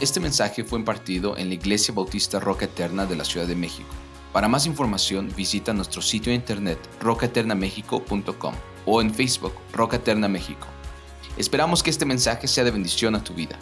[0.00, 3.88] Este mensaje fue impartido en la Iglesia Bautista Roca Eterna de la Ciudad de México.
[4.32, 8.54] Para más información visita nuestro sitio de internet rocaeternamexico.com
[8.86, 10.68] o en Facebook Roca Eterna México.
[11.36, 13.58] Esperamos que este mensaje sea de bendición a tu vida.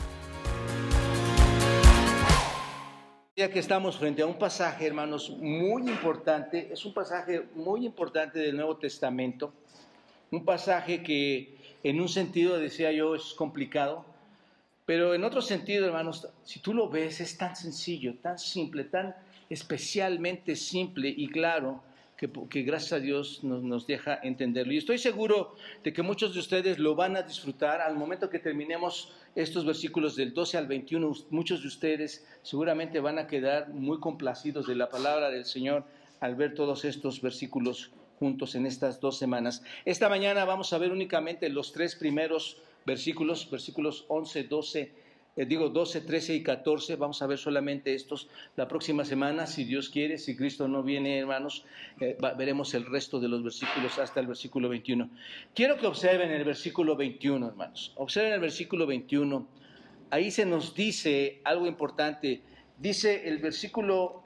[3.35, 8.41] Ya que estamos frente a un pasaje, hermanos, muy importante, es un pasaje muy importante
[8.41, 9.55] del Nuevo Testamento,
[10.31, 14.05] un pasaje que en un sentido, decía yo, es complicado,
[14.87, 19.15] pero en otro sentido, hermanos, si tú lo ves, es tan sencillo, tan simple, tan
[19.51, 21.83] especialmente simple y claro,
[22.17, 24.73] que, gracias a Dios nos, nos, deja entenderlo.
[24.73, 25.55] Y estoy seguro
[25.85, 30.17] de que muchos de ustedes lo van a disfrutar al momento que terminemos estos versículos
[30.17, 31.13] del 12 al 21.
[31.31, 35.85] Muchos de ustedes seguramente van a quedar muy complacidos de la palabra del Señor
[36.21, 39.63] al ver todos estos versículos juntos en estas dos semanas.
[39.85, 44.93] Esta mañana vamos a ver únicamente los tres primeros versículos, versículos 11, 12
[45.37, 49.65] eh, digo 12, 13 y 14, vamos a ver solamente estos la próxima semana, si
[49.65, 51.67] Dios quiere, si Cristo no viene, hermanos,
[52.01, 55.11] eh, veremos el resto de los versículos hasta el versículo 21.
[55.55, 57.93] Quiero que observen el versículo 21, hermanos.
[57.97, 59.47] Observen el versículo 21.
[60.09, 62.41] Ahí se nos dice algo importante.
[62.79, 64.23] Dice el versículo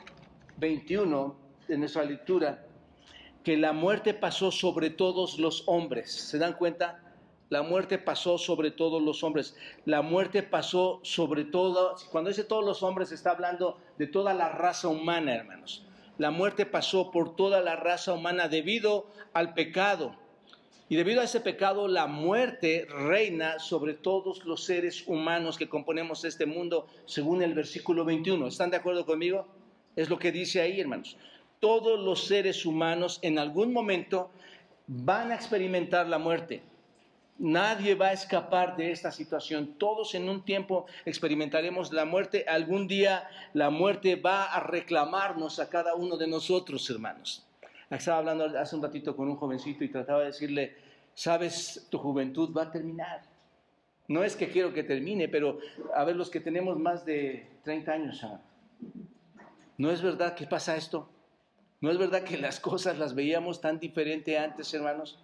[0.59, 1.37] 21
[1.67, 2.65] de nuestra lectura
[3.43, 6.13] que la muerte pasó sobre todos los hombres.
[6.13, 7.03] ¿Se dan cuenta?
[7.51, 9.57] La muerte pasó sobre todos los hombres.
[9.85, 14.49] La muerte pasó sobre todo, cuando dice todos los hombres, está hablando de toda la
[14.51, 15.85] raza humana, hermanos.
[16.17, 20.15] La muerte pasó por toda la raza humana debido al pecado.
[20.89, 26.25] Y debido a ese pecado, la muerte reina sobre todos los seres humanos que componemos
[26.25, 28.47] este mundo, según el versículo 21.
[28.47, 29.49] ¿Están de acuerdo conmigo?
[29.97, 31.17] Es lo que dice ahí, hermanos.
[31.59, 34.31] Todos los seres humanos en algún momento
[34.87, 36.70] van a experimentar la muerte.
[37.41, 39.79] Nadie va a escapar de esta situación.
[39.79, 42.45] Todos en un tiempo experimentaremos la muerte.
[42.47, 47.47] Algún día la muerte va a reclamarnos a cada uno de nosotros, hermanos.
[47.89, 50.77] Estaba hablando hace un ratito con un jovencito y trataba de decirle,
[51.15, 53.23] sabes, tu juventud va a terminar.
[54.07, 55.61] No es que quiero que termine, pero
[55.95, 58.39] a ver, los que tenemos más de 30 años, ah,
[59.79, 61.09] ¿no es verdad que pasa esto?
[61.81, 65.19] ¿No es verdad que las cosas las veíamos tan diferente antes, hermanos?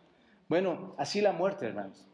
[0.49, 2.07] Bueno, así la muerte, hermanos.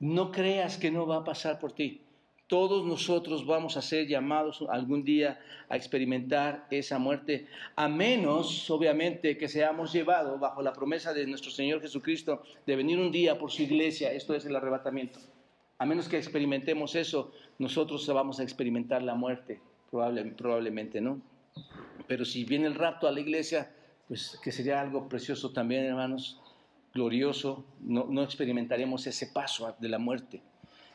[0.00, 2.00] No creas que no va a pasar por ti.
[2.46, 7.46] Todos nosotros vamos a ser llamados algún día a experimentar esa muerte,
[7.76, 12.98] a menos, obviamente, que seamos llevados bajo la promesa de nuestro Señor Jesucristo de venir
[12.98, 14.12] un día por su iglesia.
[14.12, 15.20] Esto es el arrebatamiento.
[15.78, 19.60] A menos que experimentemos eso, nosotros vamos a experimentar la muerte,
[19.90, 21.22] probablemente, ¿no?
[22.06, 23.74] Pero si viene el rapto a la iglesia,
[24.08, 26.41] pues que sería algo precioso también, hermanos
[26.94, 30.42] glorioso, no, experimentaremos ese paso de la muerte.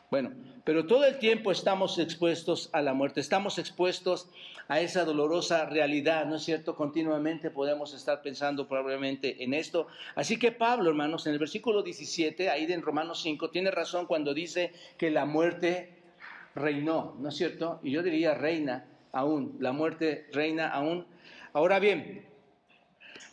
[0.09, 0.31] Bueno,
[0.63, 4.29] pero todo el tiempo estamos expuestos a la muerte, estamos expuestos
[4.69, 6.75] a esa dolorosa realidad, ¿no es cierto?
[6.75, 9.87] Continuamente podemos estar pensando probablemente en esto.
[10.15, 14.33] Así que Pablo, hermanos, en el versículo 17, ahí en Romanos 5, tiene razón cuando
[14.33, 15.97] dice que la muerte
[16.55, 17.79] reinó, ¿no es cierto?
[17.83, 21.05] Y yo diría reina aún, la muerte reina aún.
[21.53, 22.25] Ahora bien,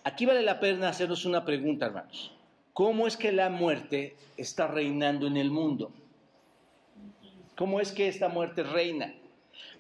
[0.03, 2.33] aquí vale la pena hacernos una pregunta, hermanos.
[2.75, 5.93] ¿Cómo es que la muerte está reinando en el mundo?
[7.57, 9.15] ¿Cómo es que esta muerte reina?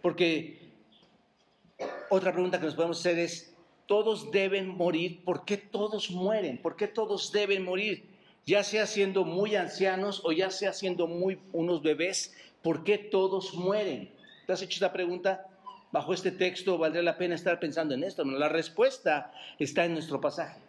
[0.00, 0.60] Porque
[2.08, 3.52] otra pregunta que nos podemos hacer es,
[3.86, 5.24] ¿todos deben morir?
[5.24, 6.56] ¿Por qué todos mueren?
[6.58, 8.04] ¿Por qué todos deben morir?
[8.46, 13.54] Ya sea siendo muy ancianos o ya sea siendo muy unos bebés, ¿por qué todos
[13.54, 14.08] mueren?
[14.46, 15.48] ¿Te has hecho esta pregunta?
[15.90, 18.24] Bajo este texto valdría la pena estar pensando en esto.
[18.24, 20.60] La respuesta está en nuestro pasaje.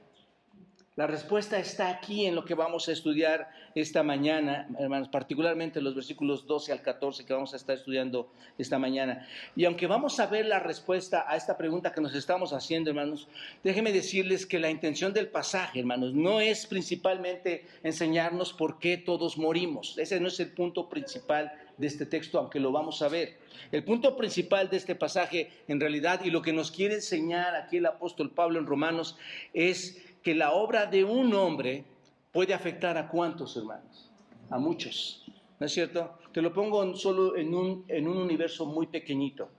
[0.97, 5.93] La respuesta está aquí en lo que vamos a estudiar esta mañana, hermanos, particularmente los
[5.93, 9.27] versículos 12 al 14 que vamos a estar estudiando esta mañana.
[9.57, 13.27] Y aunque vamos a ver la respuesta a esta pregunta que nos estamos haciendo, hermanos,
[13.61, 19.37] déjenme decirles que la intención del pasaje, hermanos, no es principalmente enseñarnos por qué todos
[19.37, 19.97] morimos.
[19.97, 23.37] Ese no es el punto principal de este texto, aunque lo vamos a ver.
[23.69, 27.77] El punto principal de este pasaje, en realidad, y lo que nos quiere enseñar aquí
[27.77, 29.17] el apóstol Pablo en Romanos,
[29.53, 31.85] es que la obra de un hombre
[32.31, 34.09] puede afectar a cuántos hermanos,
[34.49, 35.23] a muchos,
[35.59, 36.17] ¿no es cierto?
[36.33, 39.49] Te lo pongo solo en un, en un universo muy pequeñito.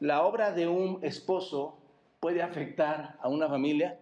[0.00, 1.76] La obra de un esposo
[2.20, 3.98] puede afectar a una familia.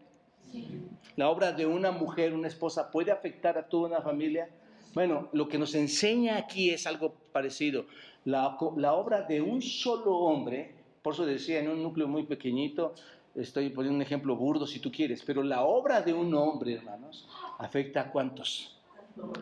[1.17, 4.49] La obra de una mujer, una esposa, puede afectar a toda una familia.
[4.95, 7.87] Bueno, lo que nos enseña aquí es algo parecido.
[8.25, 10.73] La, la obra de un solo hombre,
[11.03, 12.95] por eso decía, en un núcleo muy pequeñito,
[13.35, 17.29] estoy poniendo un ejemplo burdo si tú quieres, pero la obra de un hombre, hermanos,
[17.59, 18.79] afecta a cuántos?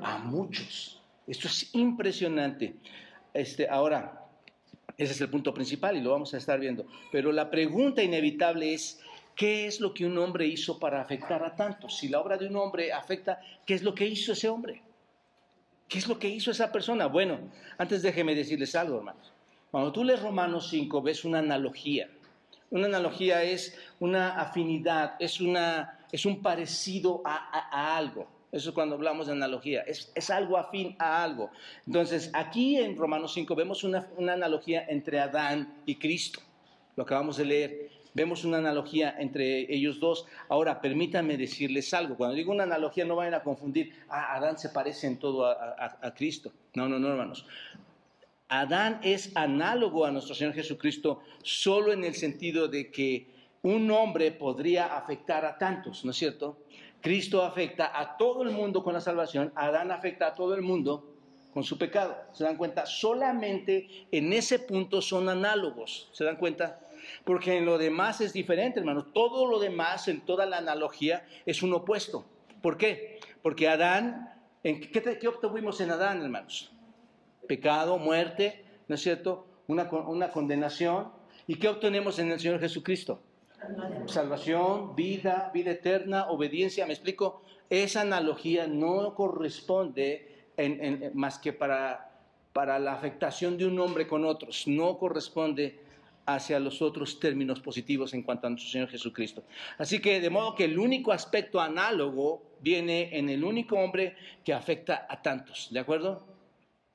[0.03, 1.01] A muchos.
[1.27, 2.77] Esto es impresionante.
[3.33, 4.17] Este, ahora,
[4.97, 6.85] Ese es el punto principal y lo vamos a estar viendo.
[7.11, 9.01] Pero la pregunta inevitable es,
[9.35, 11.97] ¿qué es lo que un hombre hizo para afectar a tantos?
[11.97, 14.83] Si la obra de un hombre afecta, ¿qué es lo que hizo ese hombre?
[15.89, 17.07] ¿Qué es lo que hizo esa persona?
[17.07, 17.39] Bueno,
[17.79, 19.33] antes déjeme decirles algo, hermanos.
[19.71, 22.11] Cuando tú lees Romanos 5, ves una analogía.
[22.71, 28.27] Una analogía es una afinidad, es, una, es un parecido a algo.
[28.53, 29.83] Eso es cuando hablamos de analogía.
[29.83, 31.51] Es, algo afín a algo.
[31.87, 36.41] Entonces, aquí en Romanos 5 vemos una, analogía entre Adán y Cristo.
[36.97, 37.91] Lo acabamos de leer.
[38.13, 40.27] Vemos una analogía entre ellos dos.
[40.49, 42.17] Ahora, permítanme decirles algo.
[42.17, 43.95] Cuando digo una analogía, no vayan a confundir.
[44.09, 46.53] Ah, Adán se parece en todo a Cristo.
[46.75, 47.47] No, no, no, hermanos.
[48.51, 53.29] Adán es análogo a nuestro Señor Jesucristo solo en el sentido de que
[53.63, 56.59] un hombre podría afectar a tantos, ¿no es cierto?
[57.01, 61.15] Cristo afecta a todo el mundo con la salvación, Adán afecta a todo el mundo
[61.55, 62.17] con su pecado.
[62.33, 62.87] ¿Se dan cuenta?
[62.87, 66.09] Solamente en ese punto son análogos.
[66.13, 66.81] ¿Se dan cuenta?
[67.25, 69.05] Porque en lo demás es diferente, hermano.
[69.05, 72.25] Todo lo demás, en toda la analogía, es un opuesto.
[72.63, 73.21] ¿Por qué?
[73.43, 76.73] Porque Adán, ¿en qué, qué obtuvimos en Adán, hermanos?
[77.51, 79.45] Pecado, muerte, ¿no es cierto?
[79.67, 81.09] Una, condenación.
[81.49, 83.21] ¿Y qué obtenemos en el Señor Jesucristo?
[84.07, 90.45] Salvación, vida, vida eterna, obediencia, me explico, esa analogía no corresponde
[91.15, 92.13] más que para,
[92.53, 95.81] para la afectación de un hombre con otros, no corresponde
[96.27, 99.43] hacia los otros términos positivos en cuanto a nuestro Señor Jesucristo.
[99.77, 104.15] Así que de modo que el único aspecto análogo viene en el único hombre
[104.45, 106.31] que afecta a tantos, ¿de acuerdo?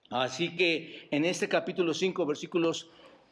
[0.10, 2.90] Así que en este capítulo 5, versículos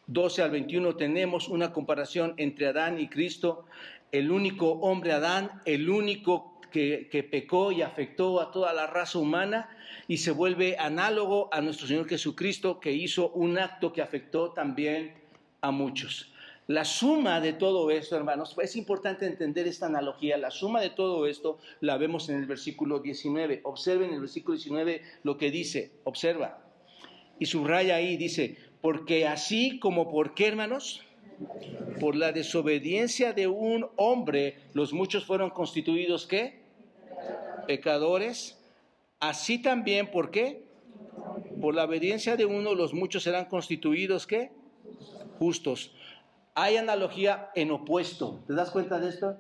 [0.08, 3.66] 12 al 21 tenemos una comparación entre Adán y Cristo,
[4.12, 9.20] el único hombre Adán, el único que, que, pecó y afectó a toda la raza
[9.20, 9.70] humana
[10.08, 15.14] y se vuelve análogo a nuestro Señor Jesucristo que hizo un acto que afectó también
[15.62, 16.34] a muchos.
[16.68, 20.38] La suma de todo esto, hermanos, es importante entender esta analogía.
[20.38, 23.62] La suma de todo esto la vemos en el versículo 19.
[23.64, 25.92] Observen el versículo 19 lo que dice.
[26.06, 26.63] Observa.
[27.40, 31.02] Y subraya ahí, dice, porque así como por qué, hermanos,
[32.00, 36.62] por la desobediencia de un hombre, los muchos fueron constituidos qué?
[37.68, 38.60] Pecadores.
[39.20, 40.66] Así también, ¿por qué?
[41.62, 44.52] Por la obediencia de uno, los muchos serán constituidos qué?
[45.40, 45.96] Justos.
[46.56, 48.44] Hay analogía en opuesto.
[48.48, 49.38] ¿Te das cuenta de esto?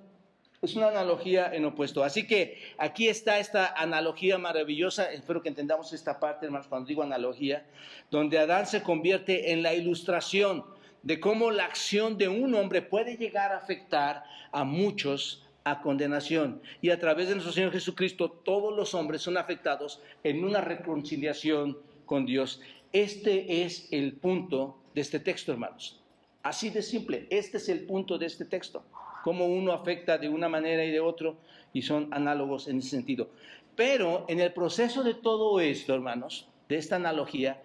[0.63, 2.05] Es una analogía en opuesto.
[2.05, 5.11] Así que aquí está esta analogía maravillosa.
[5.11, 7.65] Espero que entendamos esta parte, hermanos, cuando digo analogía,
[8.09, 10.63] donde Adán se convierte en la ilustración
[11.01, 14.23] de cómo la acción de un hombre puede llegar a afectar
[14.53, 16.61] a muchos a condenación.
[16.81, 21.77] Y a través de nuestro Señor Jesucristo, todos los hombres son afectados en una reconciliación
[22.05, 22.61] con Dios.
[22.93, 25.99] Este es el punto de este texto, hermanos.
[26.41, 28.85] Así de simple, este es el punto de este texto
[29.23, 31.37] cómo uno afecta de una manera y de otro,
[31.71, 33.29] y son análogos en ese sentido.
[33.73, 37.61] Pero en el proceso de todo esto, hermanos, de esta analogía,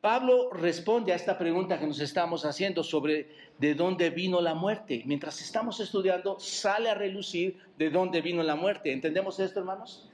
[0.00, 3.28] Pablo responde a esta pregunta que nos estamos haciendo sobre
[3.58, 5.02] de dónde vino la muerte.
[5.04, 8.92] Mientras estamos estudiando, sale a relucir de dónde vino la muerte.
[8.92, 10.08] ¿Entendemos esto, hermanos?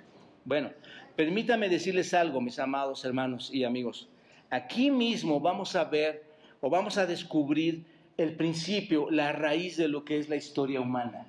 [0.46, 0.70] Bueno,
[1.14, 4.08] permítame decirles algo, mis amados hermanos y amigos.
[4.48, 6.24] Aquí mismo vamos a ver
[6.62, 7.84] o vamos a descubrir
[8.16, 11.26] el principio, la raíz de lo que es la historia humana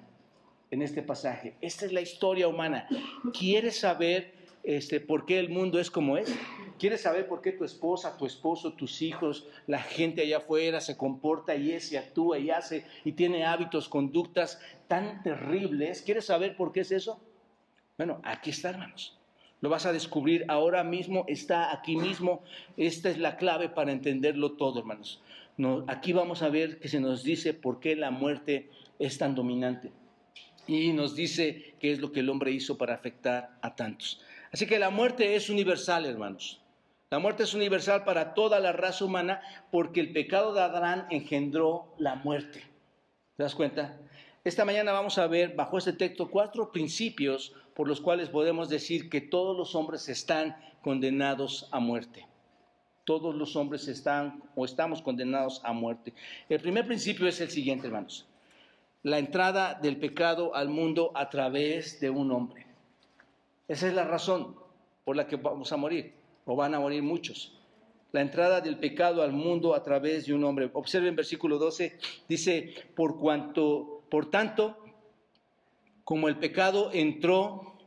[0.72, 1.56] en este pasaje.
[1.62, 2.88] Esta es la historia humana.
[3.38, 6.34] ¿Quieres saber este, por qué el mundo es como es?
[6.78, 10.98] ¿Quieres saber por qué tu esposa, tu esposo, tus hijos, la gente allá afuera se
[10.98, 16.02] comporta y es y actúa y hace y tiene hábitos, conductas tan terribles?
[16.02, 17.20] ¿Quieres saber por qué es eso?
[17.98, 19.18] Bueno, aquí está, hermanos.
[19.62, 22.44] Lo vas a descubrir ahora mismo, está aquí mismo.
[22.76, 25.22] Esta es la clave para entenderlo todo, hermanos
[25.88, 28.70] aquí vamos a ver que se nos dice por qué la muerte
[29.00, 29.92] es tan dominante.
[30.68, 34.22] Y nos dice qué es lo que el hombre hizo para afectar a tantos.
[34.52, 36.62] Así que la muerte es universal, hermanos.
[37.12, 41.94] La muerte es universal para toda la raza humana porque el pecado de Adán engendró
[42.00, 42.64] la muerte.
[43.38, 44.00] ¿Te das cuenta?
[44.44, 49.10] Esta mañana vamos a ver bajo este texto cuatro principios por los cuales podemos decir
[49.10, 52.26] que todos los hombres están condenados a muerte
[53.06, 56.14] todos los hombres están o estamos condenados a muerte.
[56.50, 58.26] El primer principio es el siguiente, hermanos.
[59.04, 62.66] La entrada del pecado al mundo a través de un hombre.
[63.68, 64.56] Esa es la razón
[65.04, 66.14] por la que vamos a morir,
[66.46, 67.54] o van a morir muchos.
[68.12, 70.70] La entrada del pecado al mundo a través de un hombre.
[70.74, 71.98] Observen versículo 12,
[72.28, 74.78] dice, por cuanto, por tanto,
[76.04, 77.78] como el pecado entró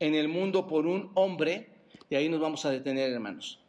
[0.00, 1.68] en el mundo por un hombre,
[2.08, 3.61] y ahí nos vamos a detener, hermanos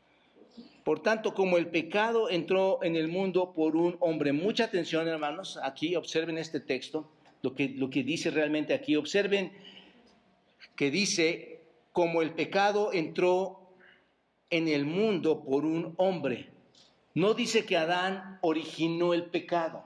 [0.84, 5.58] Por tanto, como el pecado entró en el mundo por un hombre, mucha atención hermanos,
[5.64, 7.10] aquí observen este texto,
[7.42, 9.54] lo que, lo que dice realmente aquí, observen
[10.76, 11.62] que dice,
[11.92, 13.70] como el pecado entró
[14.50, 16.50] en el mundo por un hombre.
[17.16, 19.84] No dice que Adán originó el pecado.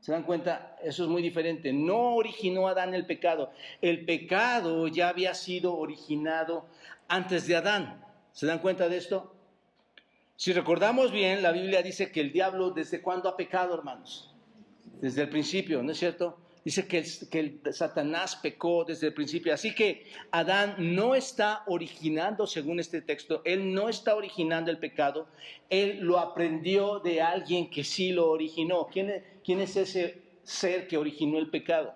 [0.00, 0.76] ¿Se dan cuenta?
[0.82, 1.72] Eso es muy diferente.
[1.72, 3.52] No originó Adán el pecado.
[3.80, 6.66] El pecado ya había sido originado
[7.06, 8.04] antes de Adán.
[8.32, 9.34] ¿Se dan cuenta de esto?
[10.42, 14.34] Si recordamos bien, la Biblia dice que el diablo desde cuándo ha pecado, hermanos?
[15.00, 16.36] Desde el principio, ¿no es cierto?
[16.64, 17.04] Dice que,
[17.72, 19.54] Satanás pecó desde el principio.
[19.54, 25.28] Así que Adán no está originando, según este texto, él no está originando el pecado,
[25.70, 28.88] él lo aprendió de alguien que sí lo originó.
[28.88, 31.94] ¿Quién, quién es ese ser que originó el pecado?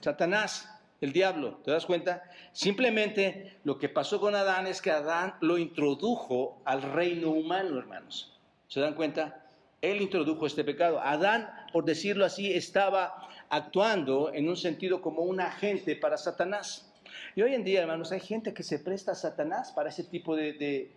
[0.00, 0.68] Satanás,
[1.02, 2.22] el diablo, ¿te das cuenta?
[2.52, 8.38] Simplemente lo que pasó con Adán es que Adán lo introdujo al reino humano, hermanos.
[8.68, 9.44] ¿Se dan cuenta?
[9.80, 11.00] Él introdujo este pecado.
[11.00, 16.92] Adán, por decirlo así, estaba actuando en un sentido como un agente para Satanás.
[17.34, 20.36] Y hoy en día, hermanos, hay gente que se presta a Satanás para ese tipo
[20.36, 20.92] de,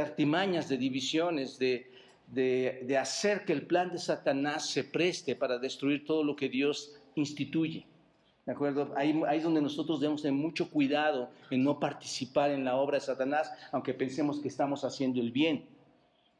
[0.00, 6.24] artimañas, de divisiones, de, hacer que el plan de Satanás se preste para destruir todo
[6.24, 7.89] lo que Dios instituye.
[8.46, 8.92] ¿De acuerdo?
[8.96, 13.02] Ahí, es donde nosotros debemos tener mucho cuidado en no participar en la obra de
[13.02, 15.66] Satanás, aunque pensemos que estamos haciendo el bien.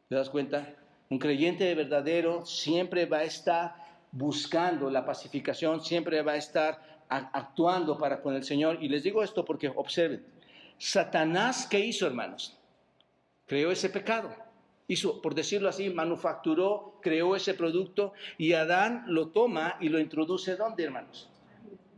[0.09, 0.75] ¿Te das cuenta?
[1.09, 3.75] Un creyente verdadero siempre va a estar
[4.13, 8.79] buscando la pacificación, siempre va a estar actuando para con el Señor.
[8.83, 10.25] Y les digo esto porque observen,
[10.79, 12.57] Satanás, ¿qué hizo, hermanos?
[13.47, 14.35] Creó ese pecado.
[14.89, 20.57] Hizo, por decirlo así, manufacturó, creó ese producto y Adán lo toma y lo introduce
[20.57, 21.29] ¿dónde, hermanos?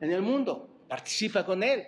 [0.03, 1.87] En el mundo, participa con él.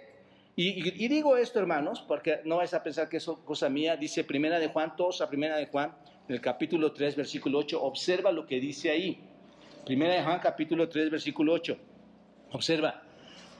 [0.55, 4.61] Y, digo esto, hermanos, porque no vais a pensar que es cosa mía, dice Primera
[4.61, 5.93] de Juan, todos a Primera de Juan,
[6.29, 9.19] en el capítulo 3, versículo 8, observa lo que dice ahí.
[9.85, 11.77] Primera de Juan capítulo 3 versículo 8.
[12.53, 13.03] Observa,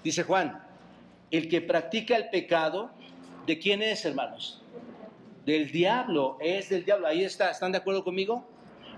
[0.05, 0.65] dice Juan,
[1.33, 2.93] el que practica el pecado,
[3.49, 4.63] ¿de quién es, hermanos?
[5.45, 7.09] Del diablo, es del diablo.
[7.09, 8.47] Ahí está, ¿están de acuerdo conmigo?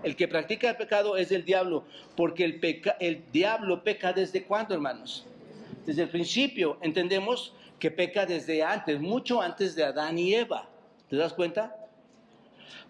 [0.03, 1.85] El que practica el pecado es del diablo,
[2.15, 2.61] porque el,
[3.01, 5.27] el diablo peca desde cuándo, hermanos?
[5.87, 6.78] Desde el principio.
[6.83, 10.69] Entendemos que peca desde antes, mucho antes de Adán y Eva.
[11.09, 11.76] ¿Te das cuenta?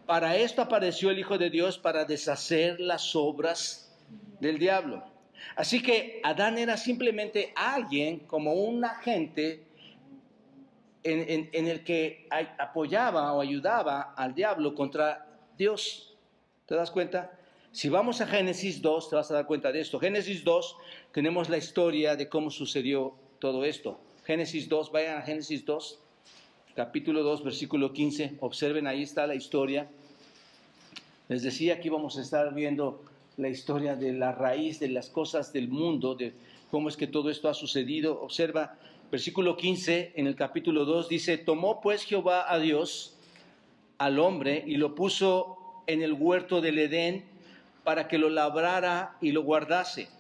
[0.07, 3.95] Para esto apareció el Hijo de Dios, para deshacer las obras
[4.41, 5.05] del diablo.
[5.57, 9.65] Así que Adán era simplemente alguien como un agente
[11.03, 12.27] en, el que
[12.59, 15.27] apoyaba o ayudaba al diablo contra
[15.57, 16.17] Dios.
[16.67, 17.33] ¿Te das cuenta?
[17.71, 20.01] Si vamos a Génesis 2, te vas a dar cuenta de esto.
[20.01, 20.77] Génesis 2,
[21.17, 23.99] tenemos la historia de cómo sucedió todo esto.
[24.27, 25.99] Génesis 2, vayan a Génesis 2,
[26.75, 28.35] capítulo 2, versículo 15.
[28.41, 29.89] Observen, ahí está la historia.
[31.29, 33.03] Les decía que íbamos a estar viendo
[33.39, 36.35] la historia de la raíz de las cosas del mundo, de
[36.71, 38.21] cómo es que todo esto ha sucedido.
[38.21, 38.77] Observa,
[39.11, 43.17] versículo 15 en el capítulo 2 dice, tomó pues Jehová a Dios,
[43.97, 47.25] al hombre, y lo puso en el huerto del Edén
[47.85, 50.15] para que lo labrara y lo guardase.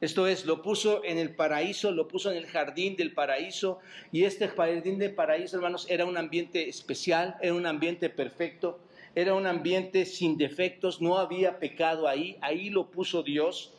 [0.00, 3.80] Esto es, lo puso en el paraíso, lo puso en el jardín del paraíso,
[4.12, 8.78] y este jardín del paraíso, hermanos, era un ambiente especial, era un ambiente perfecto,
[9.16, 13.72] era un ambiente sin defectos, no había pecado ahí, ahí lo puso Dios.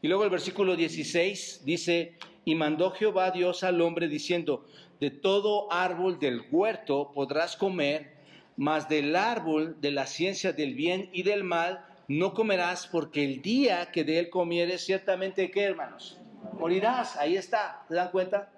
[0.00, 2.14] Y luego el versículo 16 dice,
[2.46, 4.64] y mandó Jehová Dios al hombre diciendo,
[5.00, 8.12] de todo árbol del huerto podrás comer,
[8.56, 11.84] mas del árbol de la ciencia del bien y del mal
[12.18, 16.18] no comerás, porque el día que de él comieres, ciertamente, ¿qué hermanos?
[16.58, 18.50] Morirás, ahí está, ¿se dan cuenta?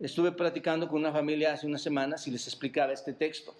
[0.00, 3.54] Estuve platicando con una familia hace unas semanas y les explicaba este texto.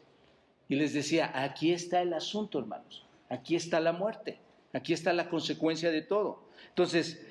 [0.69, 3.07] Y les decía, aquí está el asunto, hermanos.
[3.29, 4.41] Aquí está la muerte.
[4.73, 6.43] Aquí está la consecuencia de todo.
[6.71, 7.25] Entonces,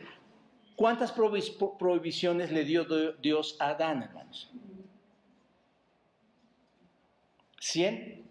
[0.78, 2.86] ¿cuántas prohibiciones le dio
[3.18, 4.50] Dios a Adán, hermanos?
[7.60, 8.24] ¿Cien?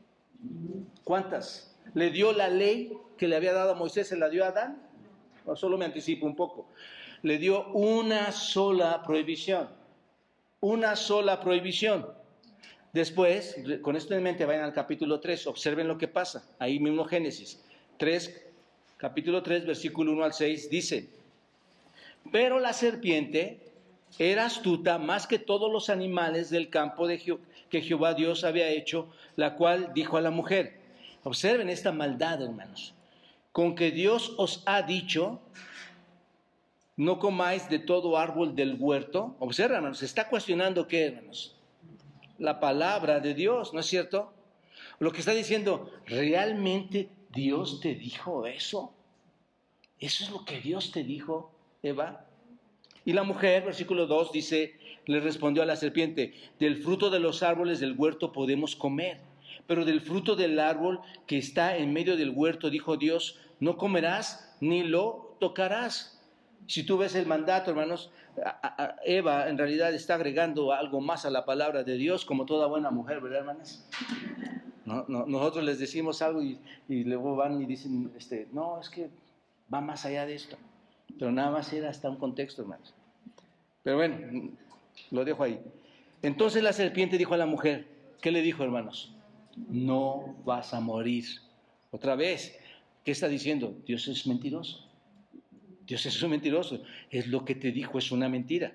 [1.04, 1.75] ¿Cuántas?
[1.96, 4.82] ¿Le dio la ley que le había dado a Moisés, se la dio a Adán?
[5.54, 6.68] Solo me anticipo un poco.
[7.22, 9.70] Le dio una sola prohibición.
[10.60, 12.06] Una sola prohibición.
[12.92, 17.06] Después, con esto en mente, vayan al capítulo 3, observen lo que pasa, ahí mismo
[17.06, 17.64] Génesis
[17.96, 18.44] 3,
[18.98, 21.08] capítulo 3, versículo 1 al 6, dice,
[22.30, 23.60] pero la serpiente
[24.18, 29.56] era astuta más que todos los animales del campo que Jehová Dios había hecho, la
[29.56, 30.75] cual dijo a la mujer,
[31.26, 32.94] observen esta maldad, hermanos,
[33.50, 35.40] con que Dios os ha dicho,
[36.96, 41.56] no comáis de todo árbol del huerto, observen, hermanos, se está cuestionando qué, hermanos,
[42.38, 44.32] la palabra de Dios, ¿no es cierto?
[45.00, 48.94] Lo que está diciendo, ¿realmente Dios te dijo eso?
[49.98, 51.50] ¿Eso es lo que Dios te dijo,
[51.82, 52.24] Eva?
[53.04, 57.42] Y la mujer, versículo 2, dice, le respondió a la serpiente, del fruto de los
[57.42, 59.25] árboles del huerto podemos comer,
[59.66, 64.56] pero del fruto del árbol que está en medio del huerto, dijo Dios, no comerás
[64.60, 66.20] ni lo tocarás.
[66.66, 68.10] Si tú ves el mandato, hermanos,
[69.04, 72.90] Eva en realidad está agregando algo más a la palabra de Dios, como toda buena
[72.90, 73.88] mujer, ¿verdad, hermanas?
[74.86, 76.58] nosotros les decimos algo y,
[76.88, 79.10] luego van y dicen, este, no, es que
[79.72, 80.56] va más allá de esto.
[81.18, 82.94] Pero nada más era hasta un contexto, hermanos.
[83.82, 84.16] Pero bueno,
[85.10, 85.60] lo dejo ahí.
[86.22, 87.86] Entonces la serpiente dijo a la mujer,
[88.20, 89.15] ¿qué le dijo, hermanos?
[89.56, 91.24] No vas a morir.
[91.90, 92.58] Otra vez,
[93.04, 93.74] ¿qué está diciendo?
[93.86, 94.86] Dios es mentiroso.
[95.86, 96.82] Dios es un mentiroso.
[97.10, 98.74] Es lo que te dijo, es una mentira.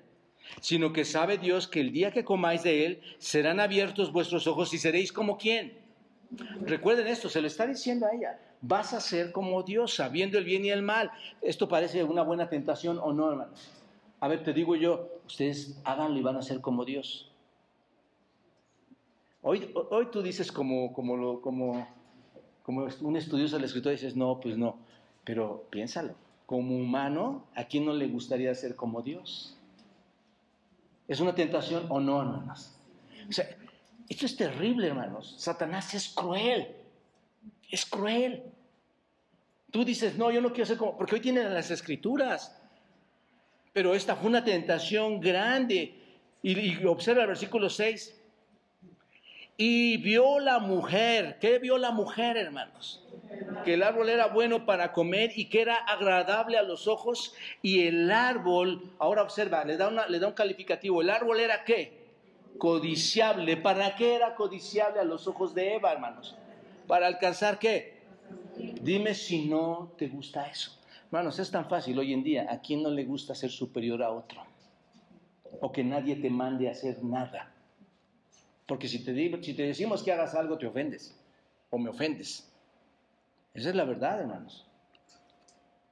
[0.60, 4.74] Sino que sabe Dios que el día que comáis de él, serán abiertos vuestros ojos
[4.74, 5.74] y seréis como quién.
[6.62, 8.38] Recuerden esto, se lo está diciendo a ella.
[8.60, 11.10] Vas a ser como Dios, sabiendo el bien y el mal.
[11.40, 13.70] Esto parece una buena tentación o no, hermanos.
[14.20, 17.31] A ver, te digo yo, ustedes háganlo y van a ser como Dios.
[19.42, 21.86] Hoy, hoy tú dices como, como, como,
[23.00, 24.78] un estudioso de la escritura, dices, no, pues no,
[25.24, 26.14] pero piénsalo
[26.52, 29.56] como humano, ¿a quién no le gustaría ser como Dios?
[31.08, 32.76] ¿Es una tentación o no, hermanos?
[34.06, 35.34] Esto es terrible, hermanos.
[35.38, 36.76] Satanás es cruel.
[37.70, 38.42] Es cruel.
[39.70, 42.54] Tú dices, no, yo no quiero ser como, porque hoy tienen las escrituras.
[43.72, 45.98] Pero esta fue una tentación grande.
[46.42, 48.21] Y, y observa el versículo 6.
[49.64, 51.38] Y vio la mujer.
[51.40, 52.98] ¿Qué vio la mujer, hermanos?
[53.64, 57.86] que el árbol era bueno para comer y que era agradable a los ojos y
[57.86, 61.92] el árbol, ahora observa, le da, una, le da un calificativo, el árbol era qué?
[62.58, 63.56] Codiciable.
[63.56, 66.36] ¿Para qué era codiciable a los ojos de Eva, hermanos?
[66.88, 68.00] ¿Para alcanzar qué?
[68.56, 70.76] Dime si no te gusta eso.
[71.06, 72.48] Hermanos, es tan fácil hoy en día.
[72.50, 74.42] ¿A quién no le gusta ser superior a otro?
[75.60, 77.51] O que nadie te mande a hacer nada.
[78.66, 81.16] Porque si te, si te decimos que hagas algo, te ofendes.
[81.70, 82.50] O me ofendes.
[83.54, 84.66] Esa es la verdad, hermanos.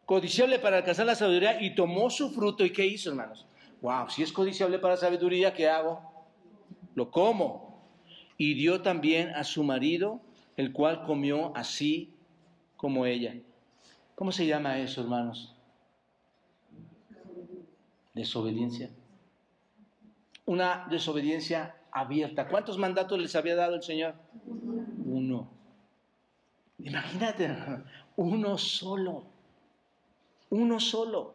[0.06, 2.64] Codiciable para alcanzar la sabiduría y tomó su fruto.
[2.64, 3.46] ¿Y qué hizo, hermanos?
[3.82, 6.02] Wow, si es codiciable para sabiduría, ¿qué hago?
[6.94, 7.80] Lo como.
[8.36, 10.20] Y dio también a su marido,
[10.56, 12.14] el cual comió así
[12.76, 13.34] como ella.
[14.14, 15.54] ¿Cómo se llama eso, hermanos?
[18.14, 18.90] Desobediencia.
[20.46, 22.48] Una desobediencia abierta.
[22.48, 24.14] ¿Cuántos mandatos les había dado el Señor?
[25.04, 25.48] Uno.
[26.78, 27.50] Imagínate,
[28.16, 29.24] uno solo,
[30.48, 31.34] uno solo.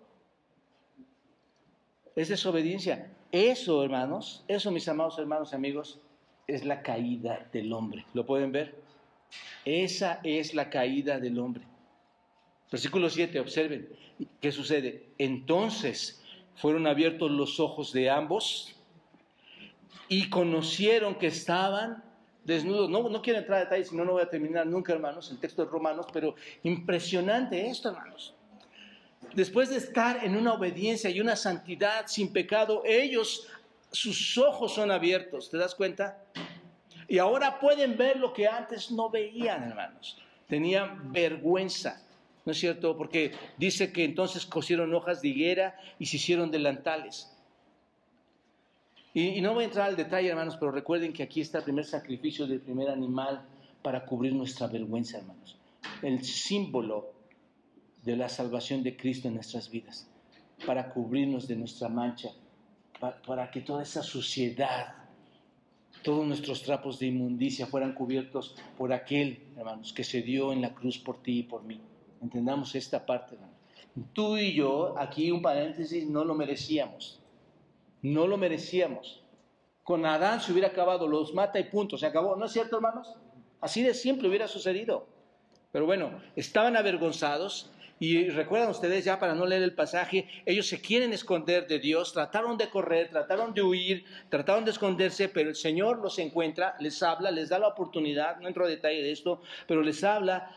[2.16, 3.12] Es desobediencia.
[3.32, 6.00] Eso, hermanos, eso, mis amados hermanos y amigos,
[6.48, 8.06] es la caída del hombre.
[8.14, 8.76] ¿Lo pueden ver?
[9.66, 11.64] Esa es la caída del hombre.
[12.72, 13.90] Versículo 7, observen.
[14.40, 15.10] ¿Qué sucede?
[15.18, 16.24] Entonces
[16.56, 18.75] fueron abiertos los ojos de ambos
[20.08, 22.04] y conocieron que estaban
[22.44, 22.90] desnudos.
[22.90, 25.40] No, no quiero entrar a detalles, si no, no voy a terminar nunca, hermanos, el
[25.40, 28.36] texto de Romanos, pero impresionante esto, hermanos.
[29.34, 33.48] Después de estar en una obediencia y una santidad sin pecado, ellos,
[33.92, 36.24] sus ojos son abiertos, ¿te das cuenta?
[37.08, 40.18] Y ahora pueden ver lo que antes no veían, hermanos.
[40.48, 42.02] Tenían vergüenza,
[42.46, 42.96] ¿no es cierto?
[42.96, 47.35] Porque dice que entonces cosieron hojas de higuera y se hicieron delantales.
[49.16, 51.86] Y, no voy a entrar al detalle, hermanos, pero recuerden que aquí está el primer
[51.86, 53.46] sacrificio del primer animal
[53.82, 55.56] para cubrir nuestra vergüenza, hermanos.
[56.02, 57.14] El símbolo
[58.04, 60.06] de la salvación de Cristo en nuestras vidas,
[60.66, 62.32] para cubrirnos de nuestra mancha,
[63.26, 64.96] para, que toda esa suciedad,
[66.04, 70.76] todos nuestros trapos de inmundicia fueran cubiertos por aquel, hermanos, que se dio en la
[70.76, 71.80] cruz por ti y por mí.
[72.22, 73.56] Entendamos esta parte, hermanos.
[74.12, 77.22] Tú y yo, aquí un paréntesis, no lo merecíamos.
[78.02, 79.24] No lo merecíamos.
[79.84, 82.36] Con Adán se hubiera acabado, los mata y punto, se acabó.
[82.36, 83.16] ¿No es cierto, hermanos?
[83.62, 85.08] Así de simple hubiera sucedido.
[85.72, 90.82] Pero bueno, estaban avergonzados y recuerdan ustedes ya para no leer el pasaje, ellos se
[90.82, 95.56] quieren esconder de Dios, trataron de correr, trataron de huir, trataron de esconderse, pero el
[95.56, 99.42] Señor los encuentra, les habla, les da la oportunidad, no entro a detalle de esto,
[99.66, 100.52] pero les habla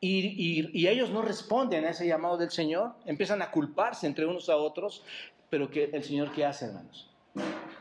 [0.00, 4.48] y, y, ellos no responden a ese llamado del Señor, empiezan a culparse entre unos
[4.48, 5.04] a otros
[5.52, 7.10] pero que el Señor, ¿qué hace, hermanos?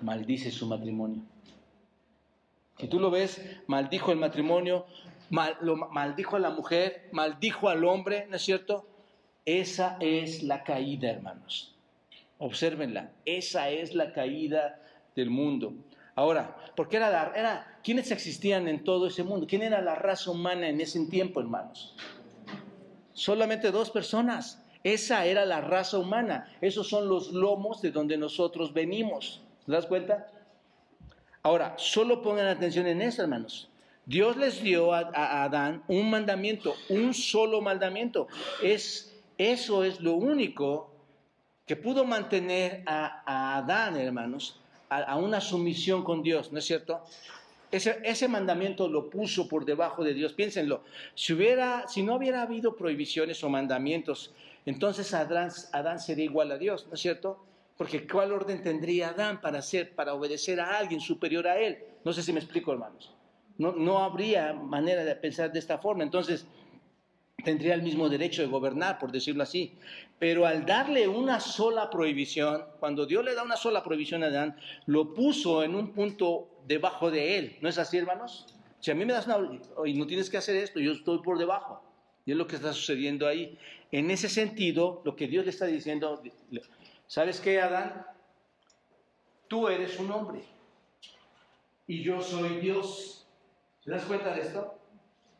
[0.01, 1.21] Maldice su matrimonio.
[2.77, 4.86] Si tú lo ves, maldijo el matrimonio,
[5.62, 8.86] lo, maldijo a la mujer, maldijo al hombre, ¿no es cierto?
[9.45, 11.73] Esa es la caída, hermanos.
[12.39, 14.81] Obsérvenla, esa es la caída
[15.15, 15.73] del mundo.
[16.15, 19.47] Ahora, ¿por qué era la, era, quiénes existían en todo ese mundo?
[19.47, 21.95] ¿Quién era la raza humana en ese tiempo, hermanos?
[23.13, 24.61] Solamente dos personas.
[24.84, 26.52] Esa era la raza humana.
[26.62, 29.41] Esos son los lomos de donde nosotros venimos.
[29.65, 30.28] ¿Te das cuenta?
[31.44, 33.70] Ahora, solo pongan atención en eso, hermanos.
[34.06, 38.28] Dios les dio a, Adán un mandamiento, un solo mandamiento.
[38.62, 40.91] Es, eso es lo único
[41.65, 47.02] que pudo mantener a, Adán, hermanos, a, una sumisión con Dios, ¿no es cierto?
[47.72, 50.34] Ese, ese, mandamiento lo puso por debajo de Dios.
[50.34, 50.84] Piénsenlo.
[51.15, 54.34] Si, hubiera, si no hubiera habido prohibiciones o mandamientos,
[54.65, 57.43] entonces Adán, Adán sería igual a Dios, ¿no es cierto?
[57.78, 59.62] Porque ¿cuál orden tendría Adán para
[59.95, 61.80] para obedecer a alguien superior a él?
[62.04, 63.12] No sé si me explico, hermanos.
[63.58, 66.04] No, no habría manera de pensar de esta forma.
[66.04, 66.45] Entonces,
[67.43, 69.74] tendría el mismo derecho de gobernar, por decirlo así.
[70.19, 74.56] Pero al darle una sola prohibición, cuando Dios le da una sola prohibición a Adán,
[74.86, 77.58] lo puso en un punto debajo de él.
[77.62, 78.45] ¿No es así, hermanos?
[78.80, 79.39] Si a mí me das una...
[79.86, 81.84] y no tienes que hacer esto, yo estoy por debajo.
[82.25, 83.57] Y es lo que está sucediendo ahí.
[83.91, 86.21] En ese sentido, lo que Dios le está diciendo,
[87.07, 88.05] ¿sabes qué, Adán?
[89.47, 90.41] Tú eres un hombre
[91.88, 93.27] y yo soy Dios.
[93.84, 94.79] ¿Se das cuenta de esto?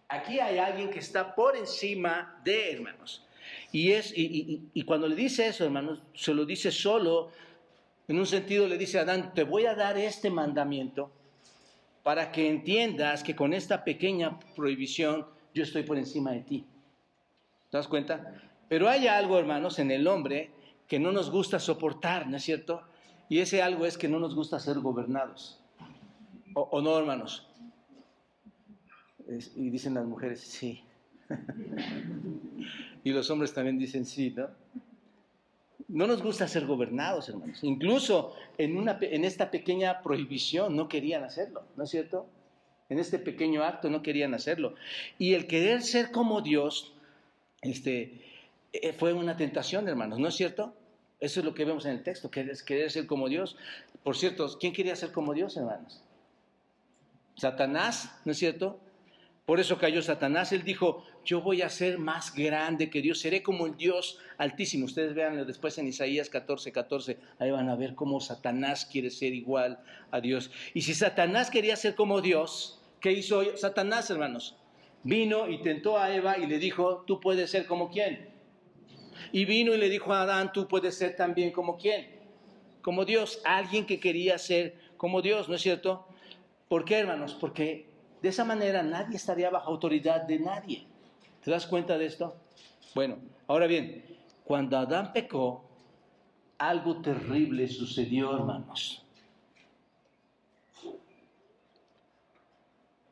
[0.10, 3.26] Aquí hay alguien que está por encima de hermanos.
[3.72, 7.32] Y, es, y, cuando le dice eso, hermanos, se lo dice solo,
[8.08, 11.10] en un sentido le dice a Adán, te voy a dar este mandamiento
[12.04, 16.66] para que entiendas que con esta pequeña prohibición yo estoy por encima de ti.
[17.70, 18.36] ¿Te das cuenta?
[18.68, 20.52] Pero hay algo, hermanos, en el hombre
[20.88, 22.82] que no nos gusta soportar, ¿no es cierto?
[23.30, 25.60] Y ese algo es que no nos gusta ser gobernados.
[26.54, 27.48] o no, hermanos?
[29.56, 30.84] y dicen las mujeres, sí.
[33.04, 34.50] y los hombres también dicen sí, ¿no?
[35.88, 37.64] No nos gusta ser gobernados, hermanos.
[37.64, 42.28] Incluso en, una, en esta pequeña prohibición no querían hacerlo, ¿no es cierto?
[42.92, 44.76] En este pequeño acto no querían hacerlo.
[45.18, 46.92] Y el querer ser como Dios
[47.62, 48.22] este,
[48.74, 50.74] eh, fue una tentación, hermanos, ¿no es cierto?
[51.22, 53.56] Eso es lo que vemos en el texto, querer, querer ser como Dios.
[54.04, 56.02] Por cierto, ¿quién quería ser como Dios, hermanos?
[57.38, 58.78] Satanás, ¿no es cierto?
[59.46, 60.52] Por eso cayó Satanás.
[60.52, 64.84] Él dijo, yo voy a ser más grande que Dios, seré como el Dios altísimo.
[64.84, 69.34] Ustedes vean después en Isaías 14, 14, ahí van a ver cómo Satanás quiere ser
[69.34, 69.80] igual
[70.12, 70.52] a Dios.
[70.74, 74.56] Y si Satanás quería ser como Dios, ¿qué hizo Satanás, hermanos?
[75.04, 78.30] Vino y tentó a Eva y le dijo, tú puedes ser como quién.
[79.32, 82.08] Y vino y le dijo a Adán, tú puedes ser también como quién.
[82.82, 86.06] Como Dios, alguien que quería ser como Dios, ¿no es cierto?
[86.68, 87.36] ¿Por qué, hermanos?
[87.40, 87.88] Porque
[88.22, 90.86] de esa manera nadie estaría bajo autoridad de nadie.
[91.44, 92.36] ¿Te das cuenta de esto?
[92.94, 94.06] Bueno, ahora bien,
[94.44, 95.66] cuando Adán pecó,
[96.58, 99.04] algo terrible sucedió, hermanos.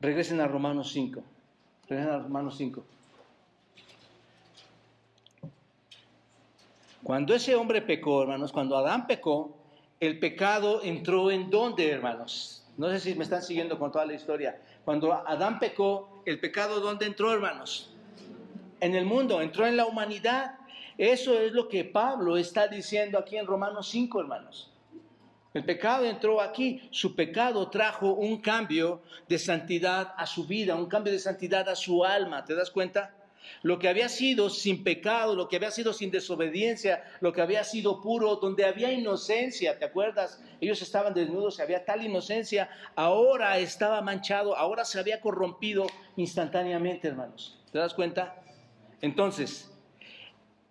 [0.00, 1.22] Regresen a Romanos 5.
[1.88, 2.82] Regresen a Romanos 5.
[7.02, 9.56] Cuando ese hombre pecó, hermanos, cuando Adán pecó,
[10.00, 12.64] el pecado entró en dónde, hermanos?
[12.78, 14.58] No sé si me están siguiendo con toda la historia.
[14.84, 17.90] Cuando Adán pecó, el pecado ¿dónde entró, hermanos?
[18.80, 20.58] En el mundo, entró en la humanidad.
[20.96, 24.70] Eso es lo que Pablo está diciendo aquí en Romanos 5, hermanos.
[25.52, 30.86] El pecado entró aquí, su pecado trajo un cambio de santidad a su vida, un
[30.86, 33.14] cambio de santidad a su alma, ¿te das cuenta?
[33.62, 37.64] Lo que había sido sin pecado, lo que había sido sin desobediencia, lo que había
[37.64, 40.40] sido puro, donde había inocencia, ¿te acuerdas?
[40.60, 45.86] Ellos estaban desnudos, había tal inocencia, ahora estaba manchado, ahora se había corrompido
[46.16, 47.58] instantáneamente, hermanos.
[47.72, 48.40] ¿Te das cuenta?
[49.00, 49.68] Entonces,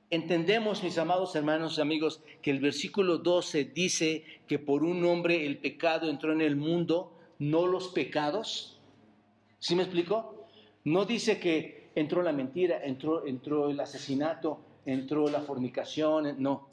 [0.10, 5.46] entendemos, mis amados hermanos y amigos, que el versículo 12 dice que por un hombre
[5.46, 8.80] el pecado entró en el mundo, no los pecados.
[9.60, 10.48] ¿Sí me explico?
[10.84, 16.70] No dice que entró la mentira, entró, entró el asesinato, entró la fornicación, no.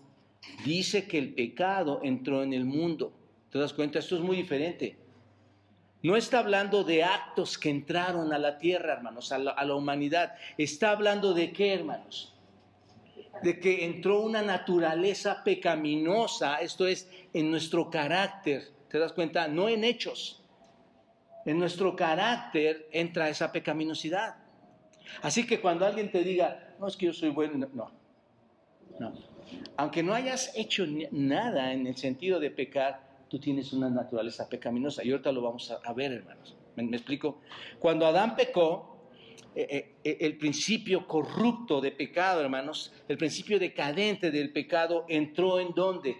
[0.65, 3.13] Dice que el pecado entró en el mundo.
[3.51, 3.99] ¿Te das cuenta?
[3.99, 4.97] Esto es muy diferente.
[6.03, 9.75] No está hablando de actos que entraron a la tierra, hermanos, a la, a la
[9.75, 10.35] humanidad.
[10.57, 12.36] Está hablando de qué, hermanos?
[13.43, 18.71] De que entró una naturaleza pecaminosa, esto es, en nuestro carácter.
[18.89, 19.49] ¿Te das cuenta?
[19.49, 20.43] No en hechos.
[21.45, 24.37] En nuestro carácter entra esa pecaminosidad.
[25.23, 27.91] Así que cuando alguien te diga, no es que yo soy bueno, no,
[28.99, 29.13] no.
[29.77, 35.05] Aunque no hayas hecho nada en el sentido de pecar, tú tienes una naturaleza pecaminosa.
[35.05, 36.57] Y ahorita lo vamos a, ver, hermanos.
[36.77, 37.41] ¿Me, explico?
[37.79, 38.96] Cuando Adán pecó,
[39.59, 45.59] eh, eh, eh, el principio corrupto de pecado, hermanos, el principio decadente del pecado entró
[45.59, 46.19] en dónde?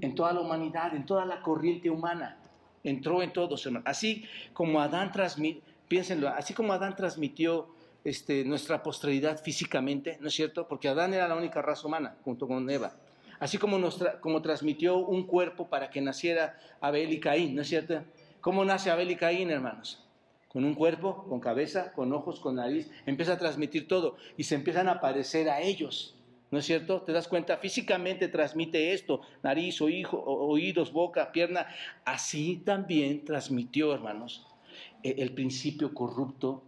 [0.00, 2.38] En toda la humanidad, en toda la corriente humana.
[2.82, 3.86] entró en todos, hermanos.
[3.86, 4.24] Así
[4.54, 7.68] como Adán transmitió, piénsenlo, así como Adán transmitió
[8.04, 10.66] este, nuestra posteridad físicamente, ¿no es cierto?
[10.66, 12.94] Porque Adán era la única raza humana, junto con Eva.
[13.38, 17.68] Así como, nos como transmitió un cuerpo para que naciera Abel y Caín, ¿no es
[17.68, 18.02] cierto?
[18.40, 20.06] ¿Cómo nace Abel y Caín, hermanos?
[20.52, 24.56] Con un cuerpo, con cabeza, con ojos, con nariz, empieza a transmitir todo y se
[24.56, 26.16] empiezan a parecer a ellos.
[26.50, 27.02] ¿No es cierto?
[27.02, 27.58] ¿Te das cuenta?
[27.58, 31.68] Físicamente transmite esto, nariz, oídos, boca, pierna.
[32.04, 34.44] Así también transmitió, hermanos,
[35.04, 36.64] e, el principio corrupto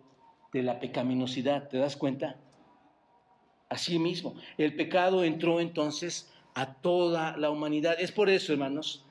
[0.52, 1.68] de la pecaminosidad.
[1.68, 2.36] ¿Te das cuenta?
[3.68, 4.36] Así mismo.
[4.58, 7.96] El pecado entró entonces a toda la humanidad.
[7.98, 9.04] Es por eso, hermanos,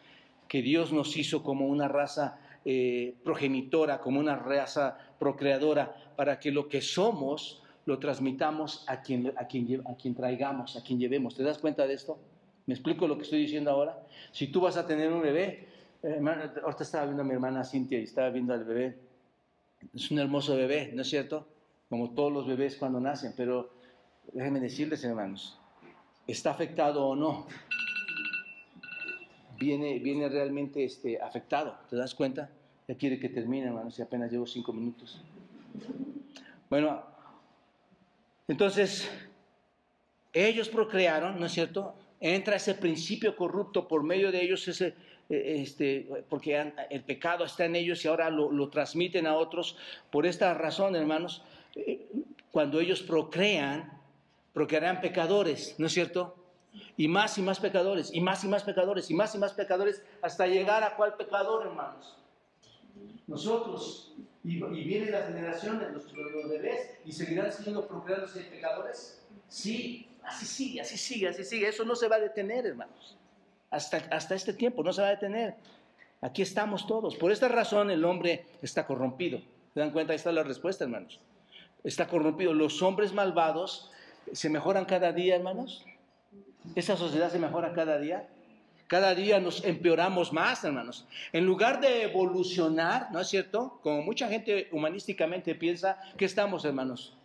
[0.47, 6.51] que Dios nos hizo como una raza eh, progenitora, como una raza procreadora, para que
[6.51, 11.35] lo que somos lo transmitamos a quien, a, quien, a quien traigamos, a quien llevemos.
[11.35, 12.19] ¿Te das cuenta de esto?
[12.67, 13.97] ¿Me explico lo que estoy diciendo ahora?
[14.31, 15.67] Si tú vas a tener un bebé,
[16.03, 16.21] eh,
[16.63, 18.99] ahorita estaba viendo a mi hermana Cintia y estaba viendo al bebé.
[19.93, 21.47] Es un hermoso bebé, ¿no es cierto?
[21.89, 23.73] Como todos los bebés cuando nacen, pero
[24.31, 25.59] déjenme decirles, hermanos,
[26.27, 27.47] ¿está afectado o no?
[29.61, 32.49] Viene, viene realmente este, afectado, ¿te das cuenta?
[32.87, 35.21] Ya quiere que termine, hermanos, y apenas llevo cinco minutos.
[36.67, 37.03] Bueno,
[38.47, 39.07] entonces,
[40.33, 41.93] ellos procrearon, ¿no es cierto?
[42.19, 44.95] Entra ese principio corrupto por medio de ellos, ese,
[45.29, 49.77] eh, este, porque el pecado está en ellos y ahora lo, transmiten a otros.
[50.09, 51.43] Por esta razón, hermanos,
[51.75, 52.07] eh,
[52.51, 53.91] cuando ellos procrean,
[54.53, 56.40] procrearán pecadores, ¿no es cierto?
[56.97, 60.01] Y más y más pecadores, y más y más pecadores, y más y más pecadores,
[60.21, 62.17] hasta llegar a cuál pecador, hermanos.
[63.27, 66.11] Nosotros, y, viene la generación de los,
[66.49, 69.21] bebés y seguirán siendo procreados pecadores.
[69.47, 71.67] Sí, así sigue, así sigue, así sigue.
[71.67, 73.17] Eso no se va a detener, hermanos.
[73.69, 75.55] Hasta, hasta este tiempo no se va a detener.
[76.21, 77.15] Aquí estamos todos.
[77.15, 79.41] Por esta razón el hombre está corrompido.
[79.73, 80.13] ¿Se dan cuenta?
[80.13, 81.19] Ahí está la respuesta, hermanos.
[81.83, 82.53] Está corrompido.
[82.53, 83.91] Los hombres malvados
[84.31, 85.85] se mejoran cada día, hermanos.
[86.75, 88.27] Esa sociedad se mejora cada día.
[88.87, 91.07] Cada día nos empeoramos más, hermanos.
[91.31, 93.79] En lugar de evolucionar, ¿no es cierto?
[93.81, 97.15] Como mucha gente humanísticamente piensa, que estamos, hermanos?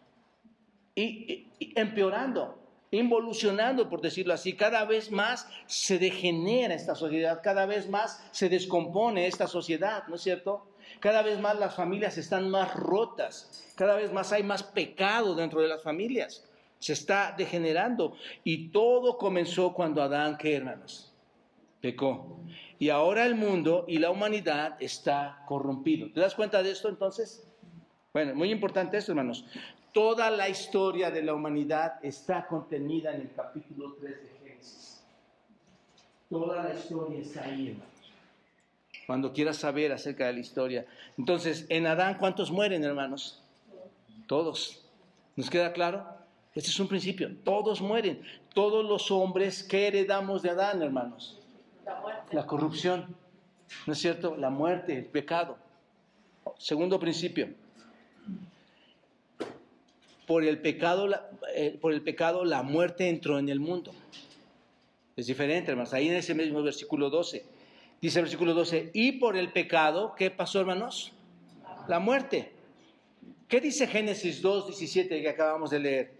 [0.95, 2.57] Y, empeorando,
[2.93, 4.55] involucionando, por decirlo así.
[4.55, 10.15] Cada vez más se degenera esta sociedad, cada vez más se descompone esta sociedad, ¿no
[10.15, 10.69] es cierto?
[11.01, 15.61] Cada vez más las familias están más rotas, cada vez más hay más pecado dentro
[15.61, 16.46] de las familias.
[16.79, 18.17] Se está degenerando.
[18.45, 21.13] Y todo comenzó cuando Adán, ¿qué hermanos?
[21.81, 22.41] pecó.
[22.79, 26.11] Y ahora el mundo y la humanidad está corrompido.
[26.13, 27.47] ¿Te das cuenta de esto entonces?
[28.13, 29.45] Bueno, muy importante esto, hermanos.
[29.93, 35.05] Toda la historia de la humanidad está contenida en el capítulo 3 de Génesis.
[36.29, 37.93] Toda la historia está ahí, hermanos.
[39.07, 40.87] Cuando quieras saber acerca de la historia.
[41.17, 43.43] Entonces, en Adán, ¿cuántos mueren, hermanos?
[44.27, 44.85] Todos.
[45.37, 46.16] ¿Nos queda claro?
[46.57, 47.31] Este es un principio.
[47.45, 48.21] Todos mueren.
[48.53, 51.39] Todos los hombres que heredamos de Adán, hermanos
[52.33, 53.17] la corrupción,
[53.87, 54.37] ¿no es cierto?
[54.37, 55.57] La muerte, el pecado.
[56.59, 57.49] Segundo principio.
[60.27, 63.93] Por el pecado, la, eh, por el pecado la muerte entró en el mundo.
[65.15, 65.95] Es diferente, hermanos.
[65.95, 67.45] Ahí en ese mismo versículo 12.
[68.01, 71.13] Dice el versículo 12, y por el pecado, ¿qué pasó, hermanos?
[71.89, 72.53] La muerte.
[73.49, 76.16] ¿Qué dice Génesis 2, 17 que acabamos de leer?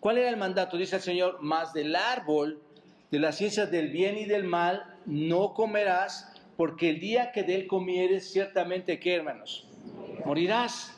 [0.00, 0.78] ¿Cuál era el mandato?
[0.78, 2.60] Dice el Señor, más del árbol
[3.10, 7.56] de la ciencia del bien y del mal no comerás, porque el día que de
[7.56, 9.66] él comieres, ciertamente, ¿qué hermanos?
[10.24, 10.96] Morirás.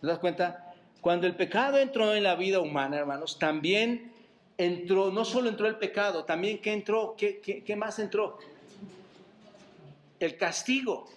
[0.00, 0.74] ¿Te das cuenta?
[1.00, 4.12] Cuando el pecado entró en la vida humana, hermanos, también
[4.56, 7.14] entró, no solo entró el pecado, también ¿qué entró?
[7.16, 8.38] ¿Qué, qué más entró?
[10.18, 11.08] El castigo.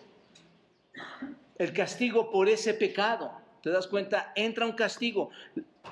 [1.58, 3.32] El castigo por ese pecado.
[3.64, 4.32] ¿Te das cuenta?
[4.36, 5.30] Entra un castigo.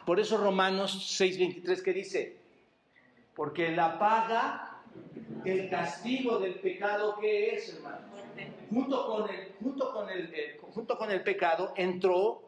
[0.05, 2.37] Por eso Romanos 6:23 que dice,
[3.35, 4.81] porque la paga
[5.45, 8.09] el castigo del pecado que es, hermano.
[8.69, 12.41] Junto con el, junto con el, junto con el pecado entró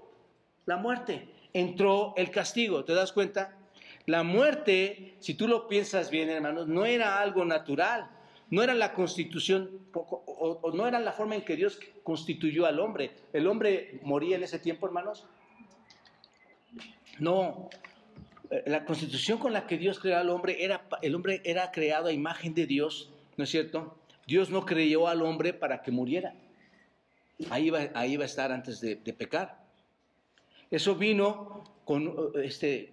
[0.65, 2.85] la muerte, entró el castigo.
[2.85, 3.57] ¿Te das cuenta?
[4.05, 8.09] La muerte, si tú lo piensas bien, hermanos, no era algo natural,
[8.49, 12.79] no era la constitución o, o, no era la forma en que Dios constituyó al
[12.79, 13.11] hombre.
[13.33, 15.27] ¿El hombre moría en ese tiempo, hermanos?
[17.21, 17.69] No,
[18.65, 22.11] la constitución con la que Dios creó al hombre era, el hombre era creado a
[22.11, 23.95] imagen de Dios, ¿no es cierto?
[24.25, 26.33] Dios no creyó al hombre para que muriera.
[27.51, 29.63] Ahí iba, ahí a estar antes de, pecar.
[30.71, 32.91] Eso vino con, este,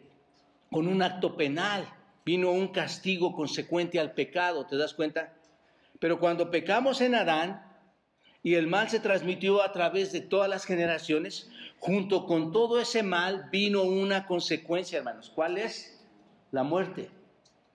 [0.70, 1.88] con un acto penal,
[2.26, 5.32] vino un castigo consecuente al pecado, ¿te das cuenta?
[6.00, 7.64] Pero cuando pecamos en Adán,
[8.42, 13.02] y el mal se transmitió a través de todas las generaciones, junto con todo ese
[13.02, 15.30] mal vino una consecuencia, hermanos.
[15.34, 16.04] ¿Cuál es?
[16.50, 17.10] La muerte.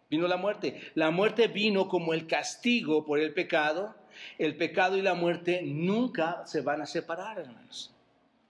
[0.09, 0.79] Vino la muerte.
[0.95, 3.95] La muerte vino como el castigo por el pecado.
[4.37, 7.93] El pecado y la muerte nunca se van a separar, hermanos.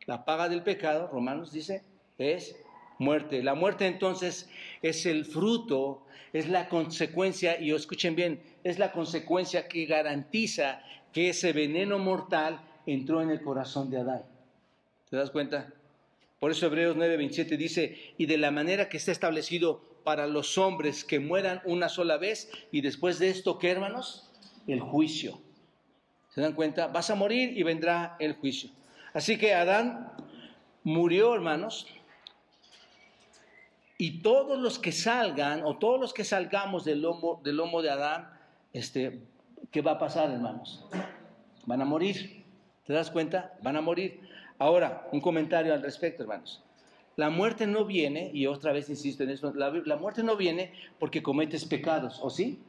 [0.06, 1.84] La paga del pecado, Romanos dice,
[2.18, 2.58] es
[3.00, 3.44] muerte.
[3.44, 4.50] La muerte entonces
[4.82, 10.82] es el fruto, es la consecuencia, y escuchen bien, es la consecuencia que garantiza
[11.14, 14.33] que ese veneno mortal entró en el corazón de Adán.
[15.14, 15.72] ¿Te das cuenta?
[16.40, 21.04] Por eso Hebreos 9:27 dice, y de la manera que está establecido para los hombres
[21.04, 24.32] que mueran una sola vez, y después de esto, ¿qué hermanos?
[24.66, 25.40] El juicio.
[26.30, 26.88] ¿Se dan cuenta?
[26.88, 28.72] Vas a morir y vendrá el juicio.
[29.14, 30.14] Así que Adán
[30.84, 31.86] murió, hermanos,
[34.00, 37.92] y todos los que salgan, o todos los que salgamos del lomo, del lomo de
[37.92, 38.32] Adán,
[38.74, 39.22] este,
[39.70, 40.88] ¿qué va a pasar, hermanos?
[41.68, 42.44] Van a morir.
[42.88, 43.54] ¿Te das cuenta?
[43.62, 44.34] Van a morir.
[44.60, 46.64] Ahora, un comentario al respecto, hermanos.
[47.16, 51.22] La muerte no viene, y otra vez insisto en esto, la, muerte no viene porque
[51.22, 52.60] cometes pecados, ¿o sí?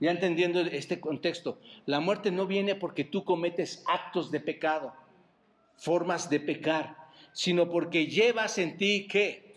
[0.00, 4.92] Ya entendiendo este contexto, la muerte no viene porque tú cometes actos de pecado,
[5.76, 6.96] formas de pecar,
[7.32, 9.54] sino porque llevas en ti, ¿qué?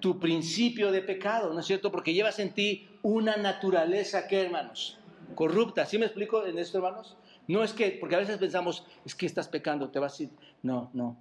[0.00, 1.90] Tu principio de pecado, ¿no es cierto?
[1.90, 4.98] Porque llevas en ti una naturaleza, ¿qué, hermanos?
[5.34, 5.86] corrupta.
[5.86, 7.16] ¿Sí me explico en esto, hermanos?
[7.48, 10.30] No es que, porque a veces pensamos, es que estás pecando, te vas a ir.
[10.62, 11.16] No, no.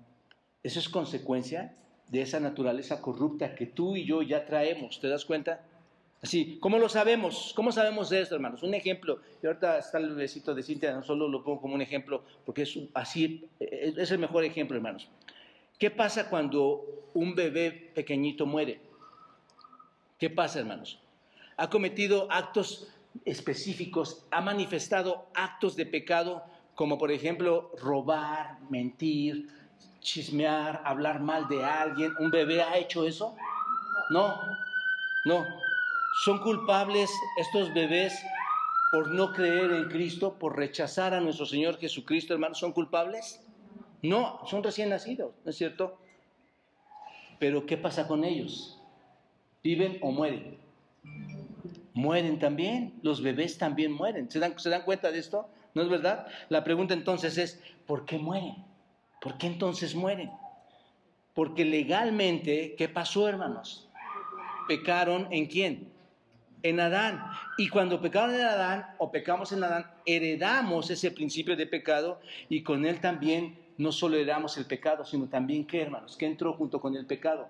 [0.64, 1.76] Eso es consecuencia
[2.10, 5.00] de esa naturaleza corrupta que tú y yo ya traemos.
[5.00, 5.64] ¿Te das cuenta?
[6.22, 7.54] Así, ¿cómo lo sabemos?
[7.56, 8.64] ¿Cómo sabemos de esto, hermanos?
[8.64, 11.82] Un ejemplo, y ahorita está el besito de Cintia, no solo lo pongo como un
[11.82, 15.08] ejemplo, porque es así, es el mejor ejemplo, hermanos.
[15.78, 18.80] ¿Qué pasa cuando un bebé pequeñito muere?
[20.18, 21.00] ¿Qué pasa, hermanos?
[21.58, 22.88] Ha cometido actos
[23.24, 26.44] específicos, ha manifestado actos de pecado
[26.76, 29.48] como por ejemplo robar, mentir,
[30.02, 32.14] chismear, hablar mal de alguien.
[32.20, 33.36] ¿Un bebé ha hecho eso?
[34.10, 34.40] No,
[35.26, 35.46] no.
[36.24, 38.22] ¿Son culpables estos bebés
[38.92, 42.60] por no creer en Cristo, por rechazar a nuestro Señor Jesucristo, hermanos?
[42.60, 43.42] ¿Son culpables?
[44.02, 45.98] No, son recién nacidos, ¿no es cierto?
[47.40, 48.80] Pero ¿qué pasa con ellos?
[49.64, 50.65] ¿Viven o mueren?
[51.96, 54.30] Mueren también, los bebés también mueren.
[54.30, 55.50] ¿Se dan, ¿Se dan cuenta de esto?
[55.74, 56.28] ¿No es verdad?
[56.50, 58.56] La pregunta entonces es, ¿por qué mueren?
[59.22, 60.30] ¿Por qué entonces mueren?
[61.34, 63.90] Porque legalmente, ¿qué pasó, hermanos?
[64.68, 65.92] Pecaron en quién?
[66.64, 67.24] En Adán.
[67.58, 72.62] Y cuando pecaron en Adán o pecamos en Adán, heredamos ese principio de pecado y
[72.62, 76.82] con él también no solo heredamos el pecado, sino también qué, hermanos, ¿Qué entró junto
[76.82, 77.50] con el pecado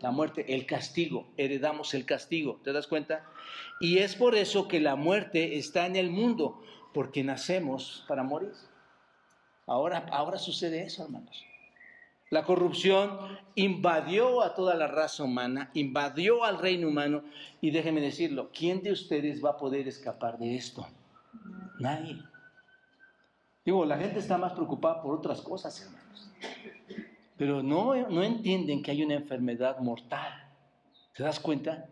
[0.00, 3.24] la muerte, el castigo, heredamos el castigo, ¿te das cuenta?
[3.80, 8.52] Y es por eso que la muerte está en el mundo, porque nacemos para morir.
[9.66, 11.44] Ahora, ahora sucede eso, hermanos.
[12.30, 13.18] La corrupción
[13.54, 17.22] invadió a toda la raza humana, invadió al reino humano
[17.60, 20.86] y déjenme decirlo, ¿quién de ustedes va a poder escapar de esto?
[21.78, 22.18] Nadie.
[23.64, 26.06] Digo, la gente está más preocupada por otras cosas, hermanos
[27.36, 30.32] pero no, no entienden que hay una enfermedad mortal.
[31.14, 31.86] ¿Te das cuenta?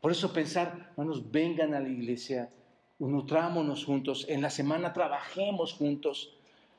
[0.00, 2.50] Por eso pensar, hermanos, vengan a la iglesia,
[2.98, 6.34] nutrámonos juntos, en la semana trabajemos juntos,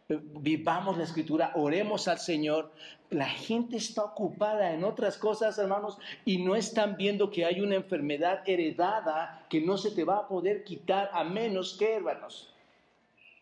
[0.09, 2.71] eh, vivamos la escritura, oremos al Señor.
[3.09, 7.75] La gente está ocupada en otras cosas, hermanos, y no están viendo que hay una
[7.75, 12.53] enfermedad heredada que no se te va a poder quitar a menos que, hermanos,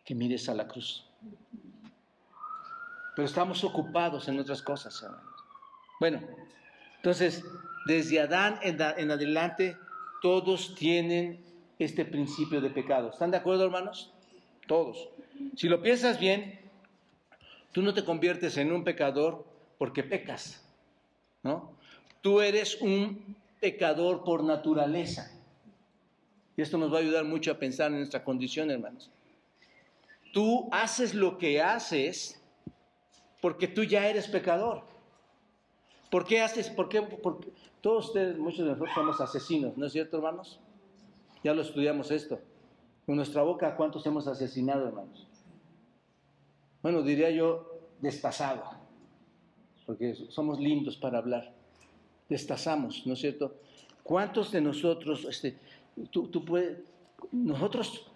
[0.04, 1.06] que mires a la cruz
[3.19, 5.36] pero estamos ocupados en otras cosas, hermanos.
[5.99, 6.21] Bueno,
[6.95, 7.43] entonces,
[7.86, 9.75] desde Adán en, adelante,
[10.21, 11.43] todos tienen
[11.79, 13.10] este principio de pecado.
[13.10, 14.13] ¿Están de acuerdo, hermanos?
[14.67, 15.10] Todos.
[15.58, 16.62] Si lo piensas bien,
[17.73, 19.45] tú no te conviertes en un pecador
[19.77, 20.65] porque pecas,
[21.43, 21.73] ¿no?
[22.21, 25.29] Tú eres un pecador por naturaleza.
[26.55, 29.12] Y esto nos va a ayudar mucho a pensar en nuestra condición, hermanos.
[30.31, 32.38] Tú haces lo que haces
[33.42, 34.83] porque tú ya eres pecador.
[36.10, 36.69] ¿Por qué haces?
[36.69, 37.02] ¿Por qué?
[37.81, 40.60] Todos ustedes, muchos de nosotros somos asesinos, ¿no es cierto, hermanos?
[41.44, 42.40] Ya lo estudiamos esto.
[43.06, 45.27] Con nuestra boca, ¿cuántos hemos asesinado, hermanos?
[46.81, 48.63] Bueno, diría yo, destazado,
[49.85, 51.54] porque somos lindos para hablar.
[52.27, 53.56] Destazamos, ¿no es cierto?
[54.04, 55.58] ¿Cuántos de nosotros, este,
[56.12, 56.79] tú, tú puedes,
[57.31, 58.10] nosotros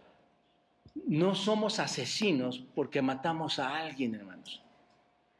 [1.07, 4.61] no somos asesinos porque matamos a alguien, hermanos.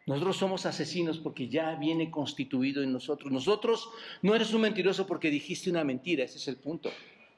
[0.05, 3.31] Nosotros somos asesinos porque ya viene constituido en nosotros.
[3.31, 3.89] Nosotros
[4.21, 6.91] no eres un mentiroso porque dijiste una mentira, ese es el punto.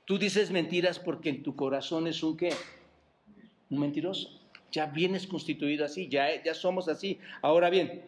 [0.05, 2.53] Tú dices mentiras porque en tu corazón es un qué?
[3.69, 4.41] Un mentiroso.
[4.71, 7.19] ya vienes constituido así, ya, ya somos así.
[7.41, 8.03] Ahora bien,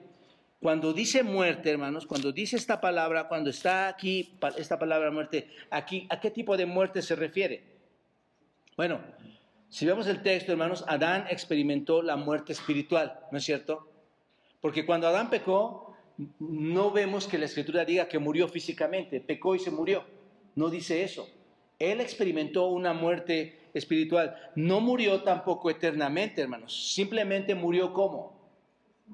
[0.60, 6.08] cuando dice muerte, hermanos, cuando dice esta palabra, cuando está aquí esta palabra muerte, aquí,
[6.10, 7.64] ¿a qué tipo de muerte se refiere?
[8.76, 9.02] Bueno,
[9.70, 13.97] si vemos el texto, hermanos, Adán experimentó la muerte espiritual, ¿no es cierto?
[14.62, 15.96] Porque cuando Adán pecó,
[16.40, 20.04] no vemos que la escritura diga que murió físicamente, pecó y se murió.
[20.56, 21.30] No dice eso.
[21.78, 24.36] Él experimentó una muerte espiritual.
[24.56, 26.94] No murió tampoco eternamente, hermanos.
[26.94, 28.36] Simplemente murió como?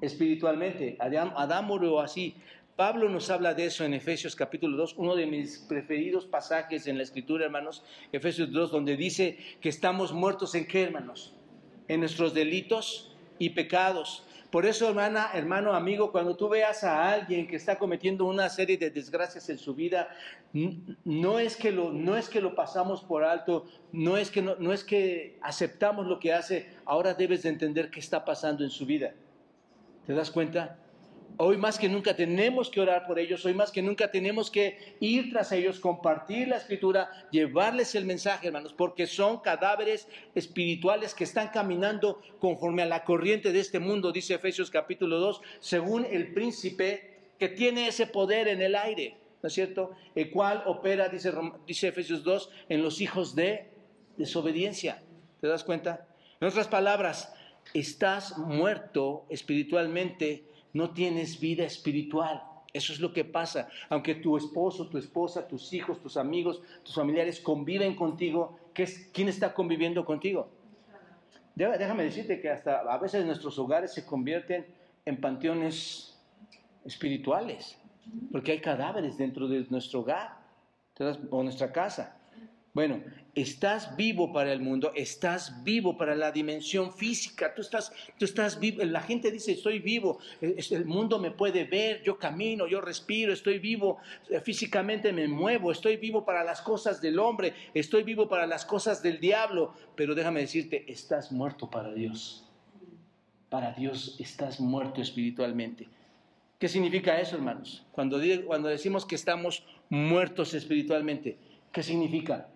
[0.00, 0.96] Espiritualmente.
[0.98, 2.36] Adán, murió así.
[2.74, 6.96] Pablo nos habla de eso en Efesios capítulo 2, uno de mis preferidos pasajes en
[6.96, 7.84] la escritura, hermanos.
[8.10, 11.34] Efesios 2, donde dice que estamos muertos en qué, hermanos?
[11.86, 14.24] En nuestros delitos y pecados
[14.54, 18.78] por eso, hermana, hermano, amigo, cuando tú veas a alguien que está cometiendo una serie
[18.78, 20.08] de desgracias en su vida,
[21.04, 24.54] no es que lo, no es que lo pasamos por alto, no es que, no,
[24.60, 28.70] no es que aceptamos lo que hace, ahora debes de entender qué está pasando en
[28.70, 29.14] su vida.
[30.06, 30.78] ¿Te das cuenta?
[31.36, 34.94] Hoy más que nunca tenemos que orar por ellos, hoy más que nunca tenemos que
[35.00, 40.06] ir tras ellos, compartir la escritura, llevarles el mensaje, hermanos, porque son cadáveres
[40.36, 45.40] espirituales que están caminando conforme a la corriente de este mundo, dice Efesios capítulo 2,
[45.58, 49.90] según el príncipe que tiene ese poder en el aire, ¿no es cierto?
[50.14, 53.70] El cual opera, dice, Efesios 2, en los hijos de
[54.16, 55.02] desobediencia.
[55.40, 56.06] ¿Te das cuenta?
[56.40, 57.34] En otras palabras,
[57.72, 60.44] estás muerto espiritualmente
[60.74, 62.42] no tienes vida espiritual.
[62.74, 63.68] Eso es lo que pasa.
[63.88, 69.54] Aunque tu esposo, tu esposa, tus hijos, tus amigos, tus familiares conviven contigo, ¿quién está
[69.54, 70.50] conviviendo contigo?
[71.54, 74.66] Déjame decirte que hasta a veces nuestros hogares se convierten
[75.04, 76.18] en panteones
[76.84, 77.78] espirituales,
[78.32, 80.36] porque hay cadáveres dentro de nuestro hogar
[81.30, 82.18] o nuestra casa.
[82.72, 83.00] Bueno,
[83.34, 88.60] estás vivo para el mundo, estás vivo para la dimensión física, tú estás, tú estás
[88.60, 93.32] vivo, la gente dice estoy vivo, el mundo me puede ver, yo camino, yo respiro,
[93.32, 93.98] estoy vivo,
[94.30, 98.64] eh, físicamente me muevo, estoy vivo para las cosas del hombre, estoy vivo para las
[98.64, 102.48] cosas del diablo, pero déjame decirte, estás muerto para Dios,
[103.48, 105.88] para Dios estás muerto espiritualmente.
[106.58, 107.84] ¿Qué significa eso, hermanos?
[107.90, 111.36] Cuando, cuando decimos que estamos muertos espiritualmente,
[111.72, 112.48] ¿qué significa?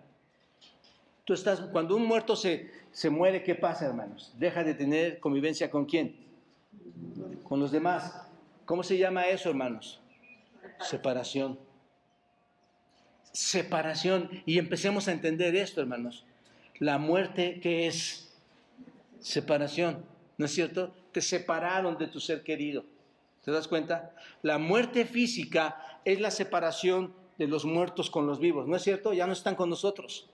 [1.33, 4.33] Estás, cuando un muerto se, se muere, ¿qué pasa, hermanos?
[4.37, 6.15] Deja de tener convivencia con quién?
[7.43, 8.27] Con los demás.
[8.65, 9.99] ¿Cómo se llama eso, hermanos?
[10.79, 11.59] Separación.
[13.31, 14.29] Separación.
[14.45, 16.25] Y empecemos a entender esto, hermanos.
[16.79, 18.31] La muerte, ¿qué es?
[19.19, 20.05] Separación.
[20.37, 20.93] ¿No es cierto?
[21.11, 22.85] Te separaron de tu ser querido.
[23.43, 24.15] ¿Te das cuenta?
[24.41, 28.67] La muerte física es la separación de los muertos con los vivos.
[28.67, 29.13] ¿No es cierto?
[29.13, 30.28] Ya no están con nosotros.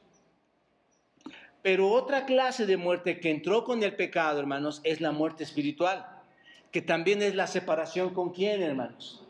[1.65, 6.05] Pero otra clase de muerte que entró con el pecado, hermanos, es la muerte espiritual,
[6.71, 9.23] que también es la separación con quién, hermanos.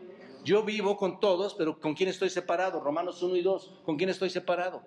[0.43, 2.81] Yo vivo con todos, pero ¿con quién estoy separado?
[2.81, 4.83] Romanos 1 y 2, ¿con quién estoy separado?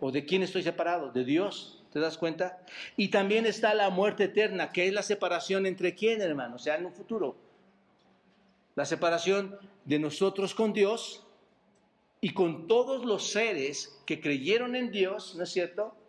[0.00, 1.12] ¿O de quién estoy separado?
[1.12, 2.58] De Dios, ¿te das cuenta?
[2.96, 6.74] Y también está la muerte eterna, que es la separación entre quién, hermanos, o sea,
[6.74, 7.36] en un futuro.
[8.74, 11.24] La separación de nosotros con Dios
[12.20, 16.01] y con todos los seres que creyeron en Dios, ¿no es cierto?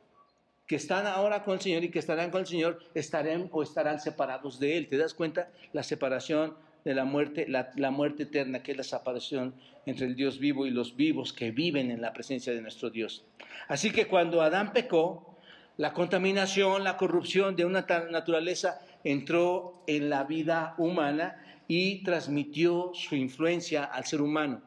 [0.73, 3.99] Que están ahora con el Señor y que estarán con el Señor, estarán o estarán
[3.99, 4.87] separados de Él.
[4.87, 5.51] ¿Te das cuenta?
[5.71, 9.53] La separación de la muerte, la, muerte eterna, que es la separación
[9.85, 13.23] entre el Dios vivo y los vivos que viven en la presencia de nuestro Dios.
[13.67, 15.37] Así que cuando Adán pecó,
[15.77, 23.15] la contaminación, la corrupción de una naturaleza entró en la vida humana y transmitió su
[23.15, 24.63] influencia al ser humano.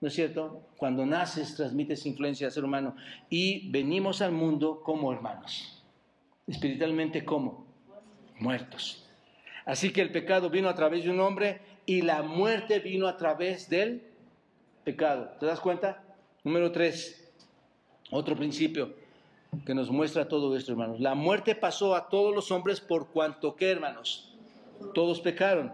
[0.00, 0.68] ¿No es cierto?
[0.76, 2.94] Cuando naces transmites influencia al ser humano
[3.30, 5.82] y venimos al mundo como hermanos.
[6.46, 7.66] Espiritualmente como
[8.38, 9.06] muertos.
[9.64, 13.16] Así que el pecado vino a través de un hombre y la muerte vino a
[13.16, 14.02] través del
[14.84, 15.36] pecado.
[15.40, 16.02] ¿Te das cuenta?
[16.42, 17.32] Número tres,
[18.10, 18.94] otro principio
[19.64, 21.00] que nos muestra todo esto, hermanos.
[21.00, 24.34] La muerte pasó a todos los hombres por cuanto que, hermanos,
[24.94, 25.72] todos pecaron.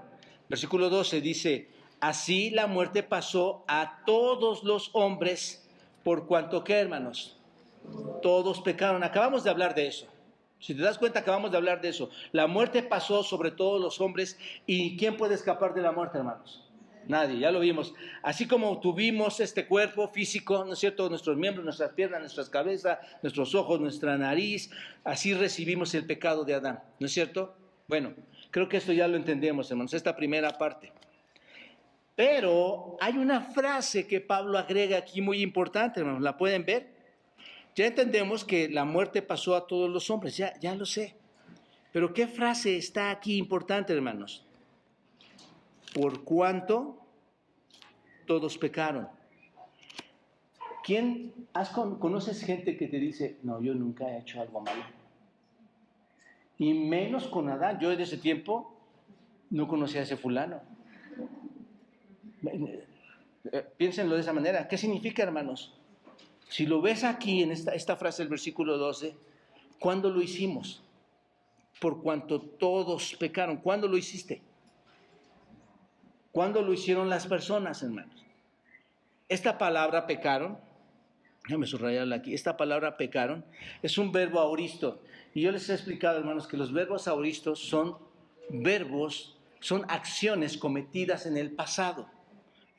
[0.48, 1.68] Versículo 12 dice,
[2.00, 5.68] Así la muerte pasó a todos los hombres
[6.02, 7.38] por cuanto que, hermanos,
[8.22, 9.04] todos pecaron.
[9.04, 10.06] Acabamos de hablar de eso.
[10.58, 12.10] Si te das cuenta, acabamos de hablar de eso.
[12.32, 14.38] La muerte pasó sobre todos los hombres.
[14.66, 16.64] ¿Y quién puede escapar de la muerte, hermanos?
[17.06, 17.94] Nadie, ya lo vimos.
[18.22, 21.08] Así como tuvimos este cuerpo físico, ¿no es cierto?
[21.08, 24.70] Nuestros miembros, nuestras piernas, nuestras cabezas, nuestros ojos, nuestra nariz,
[25.02, 27.56] así recibimos el pecado de Adán, ¿no es cierto?
[27.88, 28.12] Bueno,
[28.50, 30.92] creo que esto ya lo entendemos, hermanos, esta primera parte.
[32.20, 36.20] Pero hay una frase que Pablo agrega aquí muy importante, hermanos.
[36.20, 36.92] ¿La pueden ver?
[37.74, 41.16] Ya entendemos que la muerte pasó a todos los hombres, ya, ya lo sé.
[41.92, 44.44] Pero ¿qué frase está aquí importante, hermanos?
[45.94, 46.98] Por cuanto
[48.26, 49.08] todos pecaron.
[50.84, 54.82] ¿Quién has conoces gente que te dice, no, yo nunca he hecho algo malo?
[56.58, 57.78] Y menos con Adán.
[57.80, 58.76] Yo en ese tiempo
[59.48, 60.60] no conocía a ese fulano.
[62.42, 64.68] Eh, piénsenlo de esa manera.
[64.68, 65.74] ¿Qué significa, hermanos?
[66.48, 69.14] Si lo ves aquí en esta, esta frase del versículo 12,
[69.78, 70.82] ¿cuándo lo hicimos?
[71.80, 73.58] Por cuanto todos pecaron.
[73.58, 74.42] ¿Cuándo lo hiciste?
[76.32, 78.24] ¿Cuándo lo hicieron las personas, hermanos?
[79.28, 80.58] Esta palabra pecaron,
[81.44, 83.44] déjame subrayarla aquí, esta palabra pecaron
[83.82, 85.00] es un verbo auristo.
[85.34, 87.96] Y yo les he explicado, hermanos, que los verbos auristos son
[88.48, 92.08] verbos, son acciones cometidas en el pasado.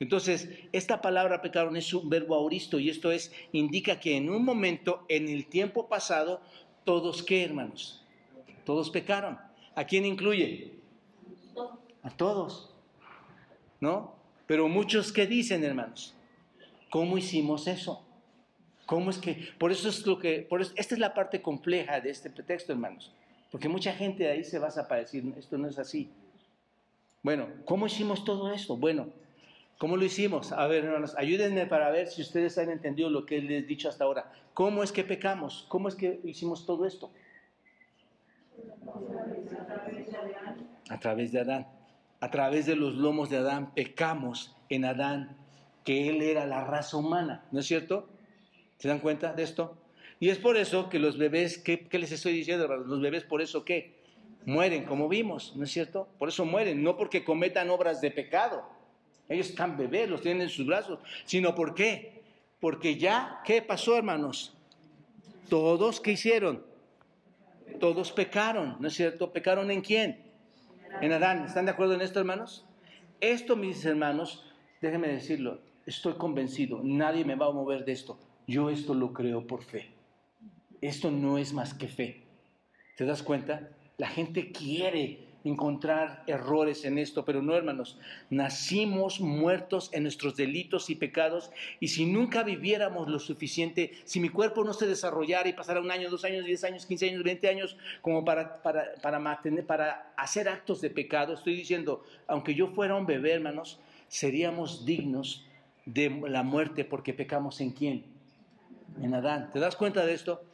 [0.02, 4.44] Entonces, esta palabra pecaron es un verbo auristo y esto es, indica que en un
[4.44, 6.40] momento, en el tiempo pasado,
[6.84, 8.04] todos qué, hermanos?
[8.64, 9.38] Todos pecaron.
[9.76, 10.72] ¿A quién incluye?
[12.02, 12.74] A todos.
[13.80, 14.16] ¿No?
[14.48, 16.14] Pero muchos que dicen, hermanos,
[16.90, 18.04] ¿cómo hicimos eso?
[18.86, 19.50] ¿Cómo es que?
[19.56, 23.12] Por eso es lo que, por esta es la parte compleja de este pretexto, hermanos.
[23.52, 26.10] Porque mucha gente ahí se basa para decir, esto no es así.
[27.22, 28.76] Bueno, ¿cómo hicimos todo esto?
[28.76, 29.21] Bueno,
[29.82, 30.52] ¿Cómo lo hicimos?
[30.52, 33.88] A ver, hermanos, ayúdenme para ver si ustedes han entendido lo que les he dicho
[33.88, 34.32] hasta ahora.
[34.54, 35.66] ¿Cómo es que pecamos?
[35.68, 37.10] ¿Cómo es que hicimos todo esto?
[40.88, 41.66] A través de Adán.
[42.20, 45.36] A través de los lomos de Adán pecamos en Adán,
[45.84, 48.08] que él era la raza humana, ¿no es cierto?
[48.78, 49.76] ¿Se dan cuenta de esto?
[50.20, 52.68] Y es por eso que los bebés, ¿qué, les estoy diciendo?
[52.68, 53.96] Los bebés por eso qué?
[54.46, 56.06] Mueren, como vimos, ¿no es cierto?
[56.20, 58.80] Por eso mueren, no porque cometan obras de pecado
[59.28, 60.98] ellos están bebés, los tienen en sus brazos.
[61.24, 62.22] Sino ¿por qué?
[62.60, 64.54] Porque ya, ¿qué pasó, hermanos?
[65.48, 66.64] Todos, ¿qué hicieron?
[67.80, 69.32] Todos pecaron, ¿no es cierto?
[69.32, 70.22] ¿Pecaron en quién?
[71.00, 71.44] En Adán.
[71.44, 72.64] ¿Están de acuerdo en esto, hermanos?
[73.20, 74.44] Esto, mis hermanos,
[74.80, 78.18] déjenme decirlo, estoy convencido, nadie me va a mover de esto.
[78.46, 79.90] Yo esto lo creo por fe.
[80.80, 82.22] Esto no es más que fe.
[82.96, 83.70] ¿Te das cuenta?
[83.98, 87.98] La gente quiere encontrar errores en esto, pero no, hermanos,
[88.30, 94.28] nacimos muertos en nuestros delitos y pecados y si nunca viviéramos lo suficiente, si mi
[94.28, 97.48] cuerpo no se desarrollara y pasara un año, dos años, diez años, quince años, veinte
[97.48, 102.94] años como para, para, mantener, para hacer actos de pecado, estoy diciendo, aunque yo fuera
[102.94, 105.46] un bebé, hermanos, seríamos dignos
[105.86, 108.04] de la muerte porque pecamos en quién?
[109.00, 109.50] En Adán.
[109.52, 110.44] ¿Te das cuenta de esto?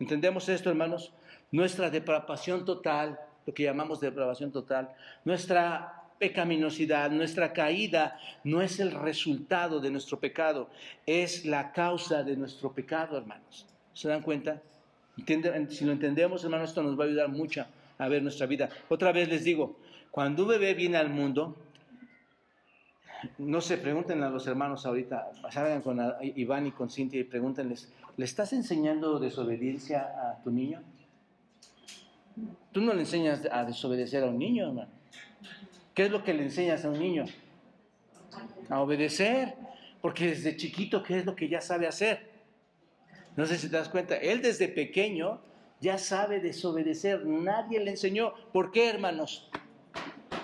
[0.00, 1.12] ¿Entendemos esto, hermanos?
[1.50, 4.90] Nuestra depravación total lo que llamamos depravación total,
[5.24, 10.68] nuestra pecaminosidad, nuestra caída no es el resultado de nuestro pecado,
[11.06, 13.66] es la causa de nuestro pecado, hermanos.
[13.94, 14.60] ¿Se dan cuenta?
[15.70, 17.64] Si lo entendemos, hermanos, esto nos va a ayudar mucho
[17.96, 18.68] a ver nuestra vida.
[18.90, 19.78] Otra vez les digo,
[20.10, 21.56] cuando un bebé viene al mundo,
[23.38, 27.90] no se pregunten a los hermanos ahorita, salgan con Iván y con Cintia y pregúntenles,
[28.18, 30.82] ¿le estás enseñando desobediencia a tu niño?
[32.72, 34.90] Tú no le enseñas a desobedecer a un niño, hermano.
[35.94, 37.24] ¿Qué es lo que le enseñas a un niño?
[38.68, 39.54] A obedecer.
[40.00, 42.30] Porque desde chiquito, ¿qué es lo que ya sabe hacer?
[43.36, 44.16] No sé si te das cuenta.
[44.16, 45.40] Él desde pequeño
[45.80, 47.26] ya sabe desobedecer.
[47.26, 48.34] Nadie le enseñó.
[48.52, 49.50] ¿Por qué, hermanos?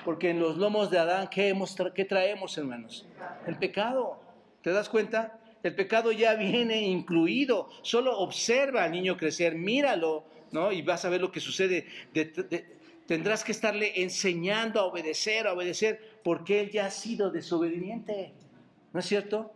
[0.05, 3.07] Porque en los lomos de Adán, ¿qué, hemos ¿qué traemos, hermanos?
[3.47, 4.21] El pecado.
[4.63, 5.39] ¿Te das cuenta?
[5.63, 7.69] El pecado ya viene incluido.
[7.83, 10.25] Solo observa al niño crecer, míralo,
[10.55, 10.73] ¿no?
[10.73, 11.87] Y vas a ver lo que sucede.
[13.07, 18.33] tendrás que estarle enseñando a obedecer, a obedecer, porque él ya ha sido desobediente.
[18.93, 19.53] ¿No es cierto?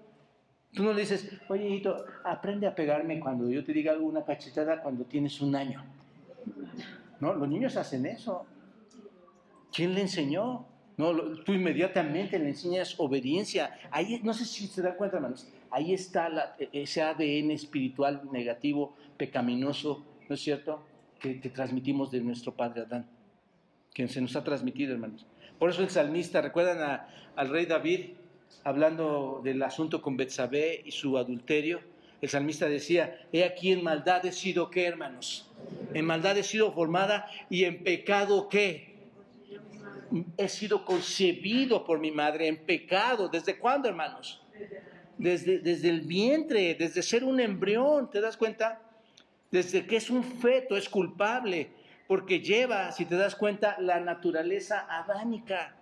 [0.75, 4.83] Tú no le dices, oye, hijito, aprende a pegarme cuando yo te diga alguna cachetada
[4.83, 5.83] cuando tienes un año.
[7.21, 8.45] No, los niños hacen eso.
[9.73, 10.67] ¿Quién le enseñó?
[10.97, 13.79] No, tú inmediatamente le enseñas obediencia.
[13.93, 18.97] Ahí, no sé si se dan cuenta, hermanos, ahí está e, ese ADN espiritual negativo,
[19.17, 20.81] pecaminoso, ¿no es cierto?
[21.19, 23.07] Que, transmitimos de nuestro padre Adán,
[23.93, 25.27] que se nos ha transmitido, hermanos.
[25.59, 28.11] Por eso el salmista, recuerdan al rey David
[28.63, 31.81] hablando del asunto con Betsabé y su adulterio.
[32.21, 35.51] El salmista decía, he aquí en maldad he sido qué, hermanos?
[35.95, 38.95] En maldad he sido formada y en pecado qué?
[40.37, 43.29] He sido concebido por mi madre en pecado.
[43.29, 44.41] ¿Desde cuándo, hermanos?
[45.17, 48.88] Desde, desde el vientre, desde ser un embrión, ¿te das cuenta?
[49.51, 51.71] Desde que es un feto es culpable,
[52.07, 55.77] porque lleva, si te das cuenta, la naturaleza adánica,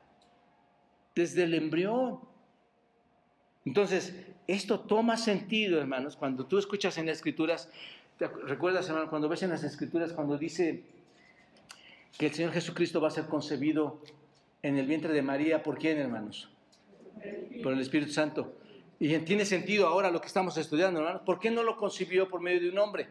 [1.15, 2.21] desde el embrión.
[3.65, 4.15] Entonces,
[4.47, 7.71] esto toma sentido, hermanos, cuando tú escuchas en las escrituras,
[8.19, 10.85] ¿te ¿recuerdas, hermano, cuando ves en las escrituras, cuando dice
[12.19, 14.01] que el Señor Jesucristo va a ser concebido
[14.63, 15.63] en el vientre de María.
[15.63, 16.51] ¿Por quién, hermanos?
[17.63, 18.55] Por el Espíritu Santo.
[18.99, 21.23] Y tiene sentido ahora lo que estamos estudiando, hermanos.
[21.23, 23.09] ¿Por qué no lo concibió por medio de un hombre?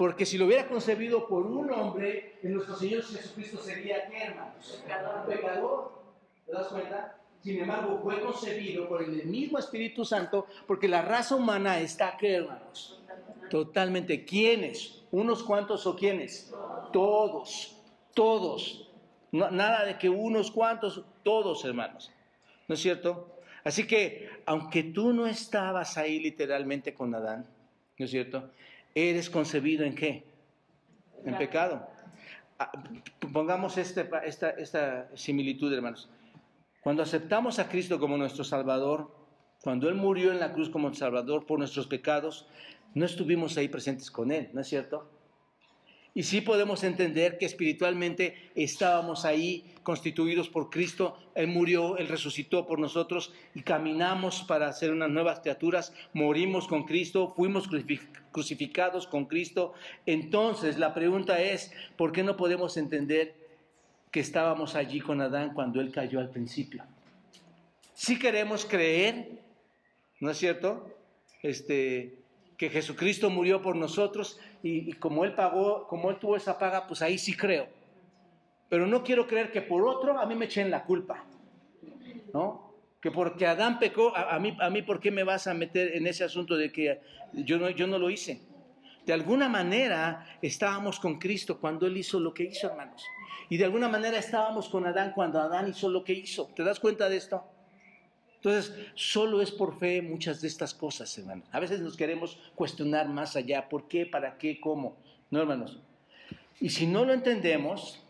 [0.00, 4.82] Porque si lo hubiera concebido por un hombre, en nuestro Señor Jesucristo sería ¿qué, hermanos?
[4.82, 5.92] Un pecador.
[6.46, 7.18] ¿Te das cuenta?
[7.42, 12.28] Sin embargo, fue concebido por el mismo Espíritu Santo, porque la raza humana está aquí,
[12.28, 12.98] hermanos.
[13.50, 14.24] Totalmente.
[14.24, 15.02] ¿Quiénes?
[15.10, 16.50] ¿Unos cuantos o quiénes?
[16.94, 17.76] Todos.
[18.14, 18.90] Todos.
[19.32, 22.10] nada de que unos cuantos, todos, hermanos.
[22.68, 23.36] ¿No es cierto?
[23.64, 27.46] Así que, aunque tú no estabas ahí literalmente con Adán,
[27.98, 28.48] ¿no es cierto?
[28.94, 30.24] Eres concebido en qué?
[31.24, 31.86] En pecado.
[32.58, 32.72] Ah,
[33.32, 36.08] pongamos este, esta, esta similitud, hermanos.
[36.82, 39.14] Cuando aceptamos a Cristo como nuestro Salvador,
[39.62, 42.46] cuando Él murió en la cruz como Salvador por nuestros pecados,
[42.94, 45.10] no estuvimos ahí presentes con Él, ¿no es cierto?
[46.12, 51.16] Y sí podemos entender que espiritualmente estábamos ahí constituidos por Cristo.
[51.36, 55.94] Él murió, Él resucitó por nosotros y caminamos para ser unas nuevas criaturas.
[56.12, 57.68] Morimos con Cristo, fuimos
[58.32, 59.72] crucificados con Cristo.
[60.04, 63.36] Entonces la pregunta es, ¿por qué no podemos entender
[64.10, 66.84] que estábamos allí con Adán cuando Él cayó al principio?
[67.94, 69.40] Si queremos creer,
[70.18, 70.92] ¿no es cierto?
[71.42, 72.19] Este,
[72.60, 77.00] que Jesucristo murió por nosotros y, como Él pagó, como Él tuvo esa paga, pues
[77.00, 77.66] ahí sí creo.
[78.68, 81.24] Pero no quiero creer que por otro a mí me echen la culpa,
[82.34, 82.74] ¿no?
[83.00, 86.06] Que porque Adán pecó, a, mí, a mí, ¿por qué me vas a meter en
[86.06, 87.00] ese asunto de que
[87.32, 88.42] yo no, yo no lo hice?
[89.06, 93.02] De alguna manera estábamos con Cristo cuando Él hizo lo que hizo, hermanos.
[93.48, 96.50] Y de alguna manera estábamos con Adán cuando Adán hizo lo que hizo.
[96.54, 97.42] ¿Te das cuenta de esto?
[98.42, 101.46] Entonces, solo es por fe muchas de estas cosas, hermanos.
[101.52, 104.96] A veces nos queremos cuestionar más allá, ¿por qué, para qué, cómo?
[105.30, 105.78] No, hermanos.
[106.58, 108.02] Y si no lo entendemos,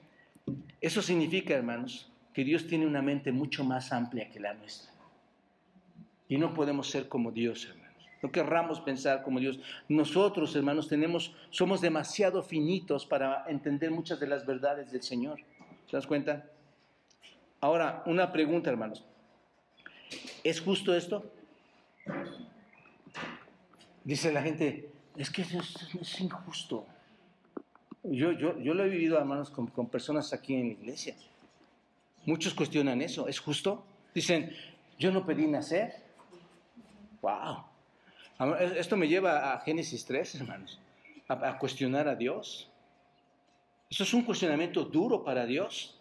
[0.81, 4.93] eso significa, hermanos, que Dios tiene una mente mucho más amplia que la nuestra.
[6.28, 7.91] Y no podemos ser como Dios, hermanos.
[8.22, 9.59] No querramos pensar como Dios.
[9.89, 15.41] Nosotros, hermanos, tenemos, somos demasiado finitos para entender muchas de las verdades del Señor.
[15.91, 16.47] ¿Se das cuenta?
[17.61, 19.05] Ahora, una pregunta, hermanos.
[20.42, 21.24] ¿Es justo esto?
[24.04, 26.86] Dice la gente, es que es, injusto.
[28.02, 31.14] Yo, yo, yo, lo he vivido, hermanos, con, con personas aquí en la iglesia.
[32.24, 33.28] Muchos cuestionan eso.
[33.28, 33.84] ¿Es justo?
[34.14, 34.56] Dicen,
[34.98, 35.94] yo no pedí nacer.
[37.20, 37.64] ¡Wow!
[38.76, 40.80] Esto me lleva a Génesis 3, hermanos,
[41.28, 42.70] a, a, cuestionar a Dios.
[43.90, 46.00] Eso es un cuestionamiento duro para Dios.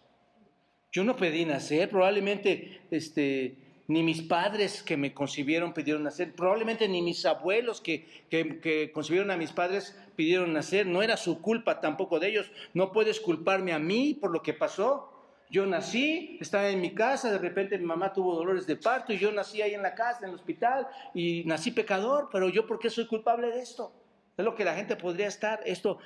[0.90, 3.56] Yo no pedí nacer, probablemente este,
[3.90, 9.32] ni mis padres que me concibieron pidieron nacer, probablemente ni mis abuelos que, que, concibieron
[9.32, 13.72] a mis padres pidieron nacer, no era su culpa tampoco de ellos, no puedes culparme
[13.72, 15.08] a mí por lo que pasó.
[15.50, 19.18] Yo nací, estaba en mi casa, de repente mi mamá tuvo dolores de parto y
[19.18, 22.78] yo nací ahí en la casa, en el hospital, y nací pecador, pero yo por
[22.78, 23.92] qué soy culpable de esto?
[24.36, 25.98] Es lo que la gente podría estar, esto,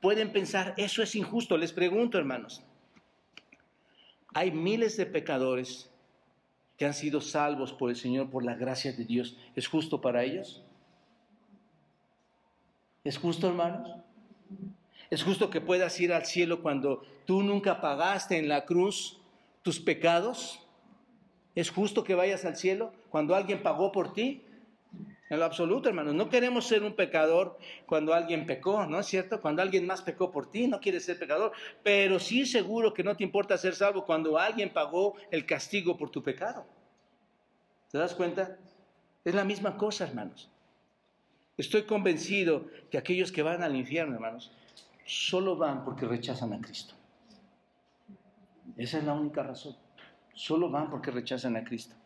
[0.00, 1.56] pueden pensar, eso es injusto.
[1.56, 2.64] Les pregunto, hermanos,
[4.34, 5.92] hay miles de pecadores
[6.78, 10.22] que han sido salvos por el Señor, por la gracia de Dios, ¿es justo para
[10.22, 10.62] ellos?
[13.02, 13.90] ¿Es justo, hermanos?
[15.10, 19.18] ¿Es justo que puedas ir al cielo cuando tú nunca pagaste en la cruz
[19.62, 20.60] tus pecados?
[21.56, 24.42] ¿Es justo que vayas al cielo cuando alguien pagó por ti?
[25.30, 26.14] En lo absoluto, hermanos.
[26.14, 29.40] No queremos ser un pecador cuando alguien pecó, ¿no es cierto?
[29.40, 31.52] Cuando alguien más pecó por ti, no quieres ser pecador.
[31.82, 36.10] Pero sí seguro que no te importa ser salvo cuando alguien pagó el castigo por
[36.10, 36.66] tu pecado.
[37.90, 38.56] ¿Te das cuenta?
[39.24, 40.50] Es la misma cosa, hermanos.
[41.58, 44.52] Estoy convencido que aquellos que van al infierno, hermanos,
[45.04, 46.94] solo van porque rechazan a Cristo.
[48.76, 49.76] Esa es la única razón.
[50.34, 51.96] Solo van porque rechazan a Cristo.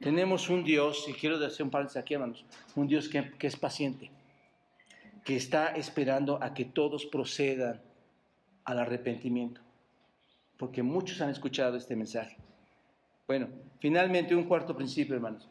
[0.00, 4.10] Tenemos un Dios, y quiero hacer un paréntesis aquí, hermanos, un Dios que, es paciente,
[5.24, 7.80] que está esperando a que todos procedan
[8.64, 9.60] al arrepentimiento,
[10.58, 12.36] porque muchos han escuchado este mensaje.
[13.26, 15.48] Bueno, finalmente un cuarto principio, hermanos.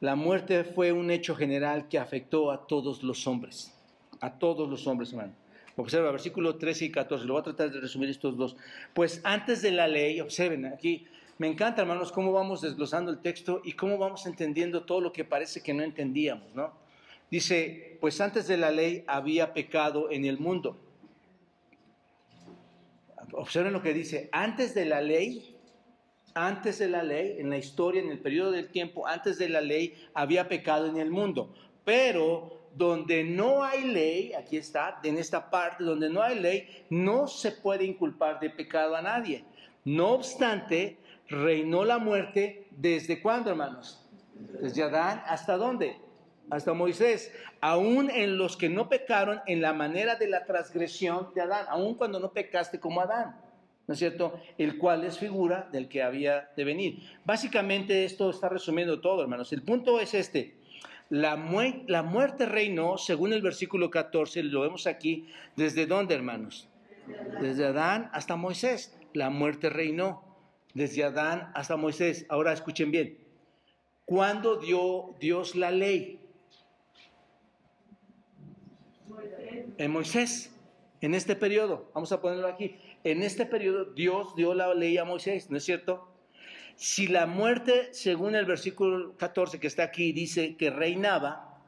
[0.00, 3.72] La muerte fue un hecho general que afectó a todos los hombres,
[4.20, 5.36] a todos los hombres, hermanos.
[5.76, 8.56] Observa, versículo 13 y 14, lo voy a tratar de resumir estos dos.
[8.94, 11.06] Pues antes de la ley, observen aquí,
[11.38, 15.24] me encanta, hermanos, cómo vamos desglosando el texto y cómo vamos entendiendo todo lo que
[15.24, 16.72] parece que no entendíamos, ¿no?
[17.30, 20.78] Dice, pues antes de la ley había pecado en el mundo.
[23.32, 25.56] Observen lo que dice, antes de la ley,
[26.34, 29.60] antes de la ley, en la historia, en el periodo del tiempo, antes de la
[29.60, 31.52] ley, había pecado en el mundo.
[31.84, 37.26] Pero donde no hay ley, aquí está, en esta parte donde no hay ley, no
[37.26, 39.44] se puede inculpar de pecado a nadie.
[39.84, 40.98] No obstante,
[41.28, 44.04] reinó la muerte desde cuándo, hermanos?
[44.60, 45.96] Desde Adán hasta dónde?
[46.50, 47.32] Hasta Moisés.
[47.60, 51.94] Aún en los que no pecaron en la manera de la transgresión de Adán, aún
[51.94, 53.36] cuando no pecaste como Adán.
[53.86, 54.40] ¿No es cierto?
[54.58, 57.02] El cual es figura del que había de venir.
[57.24, 59.52] Básicamente esto está resumiendo todo, hermanos.
[59.52, 60.56] El punto es este.
[61.08, 61.36] La,
[61.86, 66.68] la muerte reinó, según el versículo 14, lo vemos aquí, ¿desde dónde, hermanos?
[67.40, 68.98] Desde Adán hasta Moisés.
[69.12, 70.25] La muerte reinó
[70.76, 72.26] desde Adán hasta Moisés.
[72.28, 73.16] Ahora escuchen bien.
[74.04, 76.20] ¿Cuándo dio Dios la ley?
[79.78, 80.54] En Moisés,
[81.00, 81.90] en este periodo.
[81.94, 82.76] Vamos a ponerlo aquí.
[83.04, 86.08] En este periodo Dios dio la ley a Moisés, ¿no es cierto?
[86.76, 91.58] Si la muerte, según el versículo 14 que está aquí, dice que reinaba,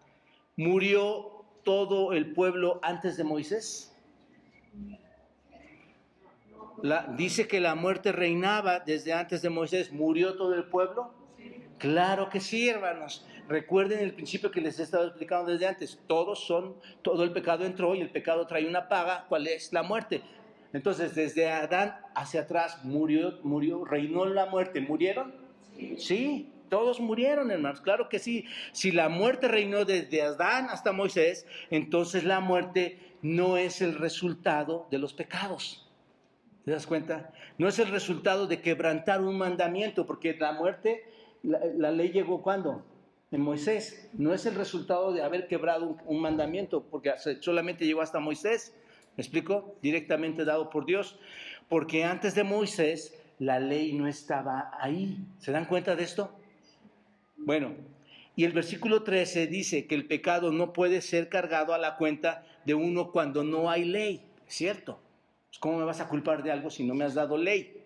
[0.57, 3.97] murió todo el pueblo antes de Moisés
[7.17, 9.93] dice que la muerte reinaba desde antes de Moisés.
[9.93, 11.13] ¿Murió todo el pueblo?
[11.79, 13.25] Claro que sí, hermanos.
[13.49, 15.99] Recuerden el principio que les he estado explicando desde antes.
[16.07, 19.27] Todos son, todo el pecado entró y el pecado trae una paga.
[19.29, 19.73] ¿Cuál es?
[19.73, 20.23] La muerte.
[20.73, 24.81] Entonces, desde Adán hacia atrás murió, murió, reinó la muerte.
[24.81, 25.35] ¿Murieron?
[25.97, 27.81] Sí, todos murieron, hermanos.
[27.81, 28.45] Claro que sí.
[28.73, 34.87] Si la muerte reinó desde Adán hasta Moisés, entonces la muerte no es el resultado
[34.91, 35.88] de los pecados.
[36.69, 37.33] ¿Te das cuenta?
[37.57, 41.03] No es el resultado de quebrantar un mandamiento, porque la muerte,
[41.43, 42.85] la, ley llegó cuando?
[43.31, 44.11] En Moisés.
[44.13, 48.75] No es el resultado de haber quebrado un, mandamiento, porque solamente llegó hasta Moisés.
[49.17, 49.77] ¿Me explico?
[49.81, 51.19] Directamente dado por Dios.
[51.71, 55.17] Porque antes de Moisés, la ley no estaba ahí.
[55.39, 56.39] ¿Se dan cuenta de esto?
[57.39, 57.73] Bueno,
[58.37, 62.45] y el versículo 13 dice que el pecado no puede ser cargado a la cuenta
[62.67, 64.21] de uno cuando no hay ley.
[64.47, 65.01] ¿Es cierto?
[65.59, 67.83] Pues, ¿Cómo me vas a culpar de algo si no me has dado ley?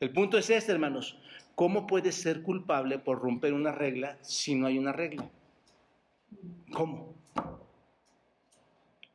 [0.00, 1.16] El punto es este, hermanos.
[1.54, 5.30] ¿Cómo puedes ser culpable por romper una regla si no hay una regla?
[6.72, 7.14] ¿Cómo?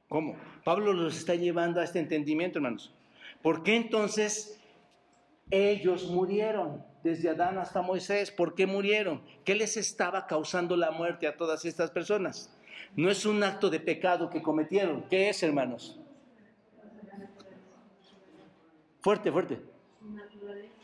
[0.08, 0.38] ¿Cómo?
[0.64, 2.94] Pablo los está llevando a este entendimiento, hermanos.
[3.42, 4.60] ¿Por qué entonces
[5.52, 6.88] ellos murieron?
[7.04, 9.22] Desde Adán hasta Moisés, ¿por qué murieron?
[9.46, 12.54] ¿Qué les estaba causando la muerte a todas estas personas?
[12.96, 15.04] No es un acto de pecado que cometieron.
[15.10, 16.00] ¿Qué es, hermanos?
[19.02, 19.62] Fuerte, fuerte.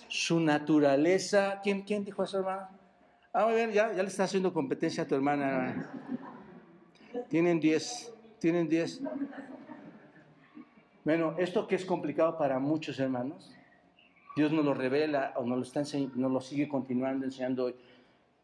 [0.08, 1.60] Su naturaleza.
[1.62, 2.70] ¿Quién, quién dijo eso, hermano?
[3.34, 5.92] Ah, a ver, ya, ya le está haciendo competencia a tu hermana.
[7.30, 8.14] Tienen 10.
[8.40, 9.02] Tienen 10.
[11.04, 13.54] Bueno, esto que es complicado para muchos hermanos,
[14.36, 15.82] Dios nos lo revela o nos lo, está
[16.16, 17.76] nos lo sigue continuando enseñando hoy,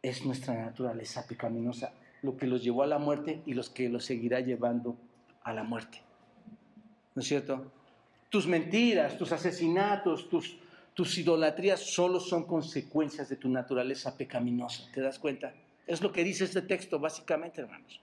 [0.02, 4.06] es nuestra naturaleza pecaminosa, lo que los llevó a la muerte y los que los
[4.06, 4.98] seguirá llevando
[5.44, 6.02] a la muerte.
[7.16, 7.72] ¿No es cierto?
[8.32, 10.58] Tus mentiras, tus asesinatos, tus,
[10.94, 14.90] tus idolatrías solo son consecuencias de tu naturaleza pecaminosa.
[14.94, 15.54] ¿Te das cuenta?
[15.86, 18.00] Es lo que dice este texto, básicamente, hermanos.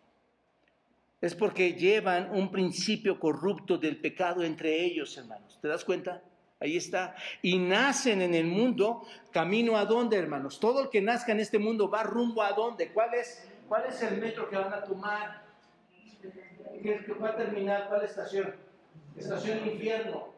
[1.22, 5.58] Es porque llevan un principio corrupto del pecado entre ellos, hermanos.
[5.62, 6.22] ¿Te das cuenta?
[6.60, 7.14] Ahí está.
[7.40, 10.60] Y nacen en el mundo, camino a dónde, hermanos.
[10.60, 12.92] Todo el que nazca en este mundo va rumbo a dónde.
[12.92, 15.42] ¿Cuál es, cuál es el metro que van a tomar?
[16.20, 17.88] ¿Qué, qué va a terminar?
[17.88, 18.67] ¿Cuál estación?
[19.18, 20.28] Estación infierno.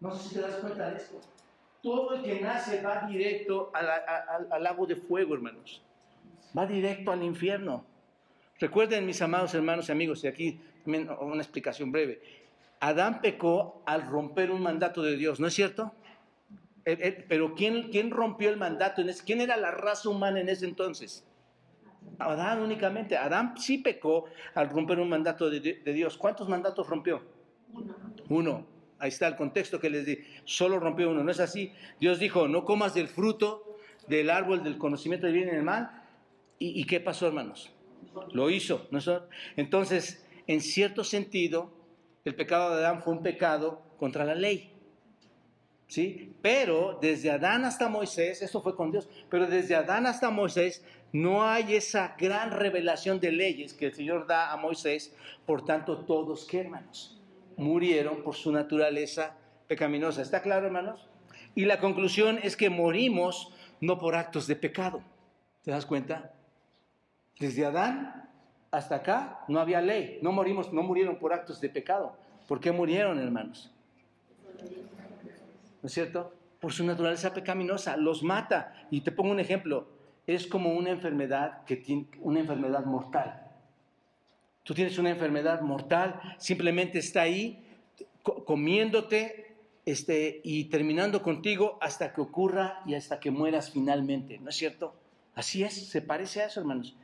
[0.00, 1.20] No sé si te das cuenta de esto.
[1.82, 5.82] Todo el que nace va directo al, lago de fuego, hermanos.
[6.56, 7.84] Va directo al infierno.
[8.58, 12.22] Recuerden, mis amados hermanos y amigos, y aquí también una explicación breve.
[12.78, 15.92] Adán pecó al romper un mandato de Dios, ¿no es cierto?
[17.28, 19.02] pero ¿quién, ¿quién rompió el mandato?
[19.02, 21.24] En ese, ¿Quién era la raza humana en ese entonces?
[22.18, 23.16] Adán únicamente.
[23.16, 24.24] Adán sí pecó
[24.54, 25.60] al romper un mandato de
[25.92, 26.16] Dios.
[26.16, 27.22] ¿Cuántos mandatos rompió?
[28.28, 28.66] Uno.
[28.98, 30.18] Ahí está el contexto que les di.
[30.44, 31.24] Solo rompió uno.
[31.24, 31.72] ¿No es así?
[31.98, 36.02] Dios dijo, no comas del fruto del árbol del conocimiento del bien y del mal.
[36.58, 37.72] ¿Y, qué pasó, hermanos?
[38.32, 38.86] Lo hizo.
[38.92, 39.00] ¿no?
[39.56, 41.72] Entonces, en cierto sentido,
[42.24, 44.72] el pecado de Adán fue un pecado contra la ley.
[45.88, 46.36] ¿Sí?
[46.40, 51.44] Pero desde Adán hasta Moisés, eso fue con Dios, pero desde Adán hasta Moisés no
[51.44, 55.14] hay esa gran revelación de leyes que el Señor da a Moisés,
[55.44, 57.21] por tanto todos, ¿qué hermanos?
[57.56, 59.36] Murieron por su naturaleza
[59.68, 60.22] pecaminosa.
[60.22, 61.08] ¿Está claro, hermanos?
[61.54, 65.02] Y la conclusión es que morimos no por actos de pecado.
[65.62, 66.32] ¿Te das cuenta?
[67.38, 68.30] Desde Adán
[68.70, 70.18] hasta acá no había ley.
[70.22, 72.16] No morimos, no murieron por actos de pecado.
[72.48, 73.70] ¿Por qué murieron, hermanos?
[75.82, 76.32] ¿No es cierto?
[76.60, 77.96] Por su naturaleza pecaminosa.
[77.96, 78.86] Los mata.
[78.90, 79.88] Y te pongo un ejemplo.
[80.26, 83.41] Es como una enfermedad que tiene una enfermedad mortal.
[84.62, 87.64] Tú tienes una enfermedad mortal, simplemente está ahí
[88.22, 94.56] comiéndote este, y terminando contigo hasta que ocurra y hasta que mueras finalmente, ¿no es
[94.56, 94.94] cierto?
[95.34, 96.96] Así es, se parece a eso, hermanos.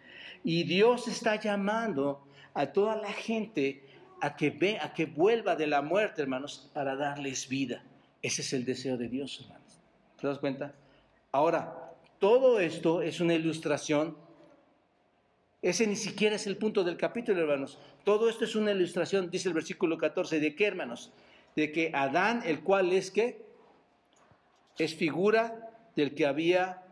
[0.45, 3.85] Y Dios está llamando a toda la gente
[4.21, 7.83] a que ve, a que vuelva de la muerte, hermanos, para darles vida.
[8.23, 9.79] Ese es el deseo de Dios, hermanos.
[10.21, 10.75] ¿Te das cuenta?
[11.33, 14.17] Ahora, todo esto es una ilustración.
[15.61, 17.79] Ese ni siquiera es el punto del capítulo, hermanos.
[18.05, 21.13] Todo esto es una ilustración, dice el versículo 14, ¿de qué, hermanos?
[21.57, 23.43] De que Adán, el cual es que
[24.79, 26.83] es figura del que había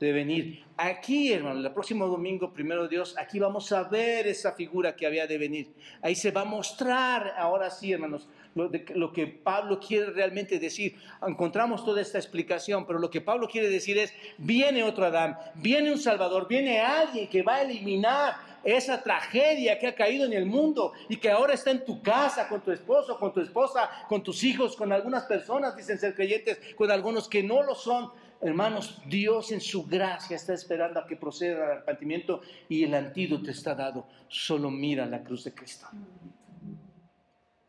[0.00, 0.64] de venir.
[0.76, 5.26] Aquí, hermano, el próximo domingo, primero Dios, aquí vamos a ver esa figura que había
[5.28, 5.72] de venir.
[6.02, 10.96] Ahí se va a mostrar, ahora sí, hermanos, lo, que Pablo quiere realmente decir.
[11.26, 15.92] Encontramos toda esta explicación, pero lo que Pablo quiere decir es, viene otro Adán, viene
[15.92, 18.34] un Salvador, viene alguien que va a eliminar
[18.64, 22.48] esa tragedia que ha caído en el mundo y que ahora está en tu casa,
[22.48, 26.58] con tu esposo, con tu esposa, con tus hijos, con algunas personas, dicen ser creyentes,
[26.74, 31.16] con algunos que no lo son Hermanos, Dios en su gracia está esperando a que
[31.16, 34.06] proceda el arrepentimiento y el antídoto está dado.
[34.28, 35.86] Solo mira la cruz de Cristo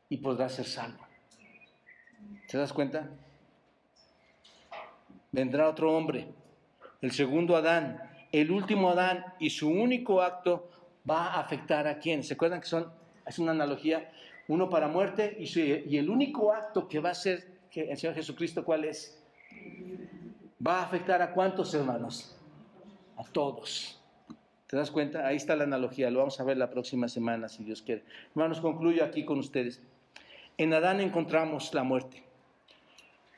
[0.10, 1.05] y podrás ser salvo.
[2.47, 3.10] ¿Te das cuenta?
[5.32, 6.28] Vendrá otro hombre,
[7.01, 8.01] el segundo Adán,
[8.32, 10.70] el último Adán, y su único acto
[11.10, 12.24] va a afectar a quién.
[12.24, 12.91] ¿Se acuerdan que son,
[13.26, 14.12] es una analogía,
[14.47, 18.64] uno para muerte y, el único acto que va a ser que el Señor Jesucristo,
[18.64, 19.22] ¿cuál es?
[20.66, 22.36] ¿Va a afectar a cuántos hermanos?
[23.18, 24.01] A todos.
[24.68, 25.26] ¿Te das cuenta?
[25.28, 26.10] Ahí está la analogía.
[26.10, 28.03] Lo vamos a ver la próxima semana, si Dios quiere.
[28.32, 29.82] Hermanos, concluyo aquí con ustedes.
[30.58, 32.24] En Adán encontramos la muerte.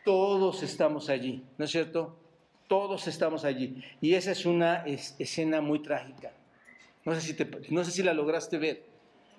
[0.05, 2.15] Todos estamos allí, ¿no es cierto?
[2.67, 3.83] Todos estamos allí.
[3.99, 6.31] Y esa es una escena muy trágica.
[7.03, 7.35] No sé, si
[7.73, 8.83] no sé si la lograste ver.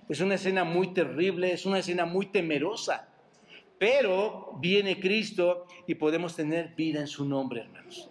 [0.09, 3.09] Es una escena muy terrible, es una escena muy temerosa.
[3.79, 8.11] Pero viene Cristo y podemos tener vida en su nombre, hermanos.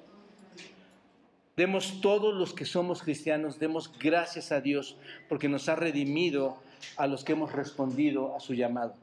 [1.55, 4.97] Demos todos los que somos cristianos, demos gracias a Dios
[5.27, 6.57] porque nos ha redimido
[6.95, 8.95] a los que hemos respondido a su llamado.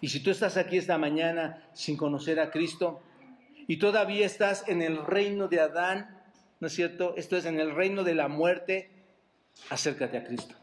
[0.00, 3.02] Y si tú estás aquí esta mañana sin conocer a Cristo
[3.66, 6.22] y todavía estás en el reino de Adán,
[6.60, 7.14] ¿no es cierto?
[7.16, 8.90] Esto es en el reino de la muerte,
[9.70, 10.54] acércate a Cristo.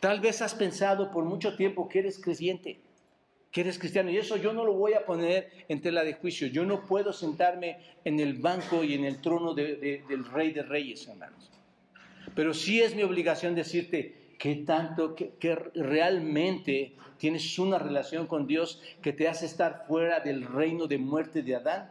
[0.00, 2.80] Tal vez has pensado por mucho tiempo que eres creyente
[3.54, 4.10] que eres cristiano.
[4.10, 6.48] Y eso yo no lo voy a poner en tela de juicio.
[6.48, 11.06] Yo no puedo sentarme en el banco y en el trono del rey de reyes,
[11.06, 11.52] hermanos.
[12.34, 18.46] Pero sí es mi obligación decirte que tanto, que, que, realmente tienes una relación con
[18.46, 21.90] Dios que te hace estar fuera del reino de muerte de Adán.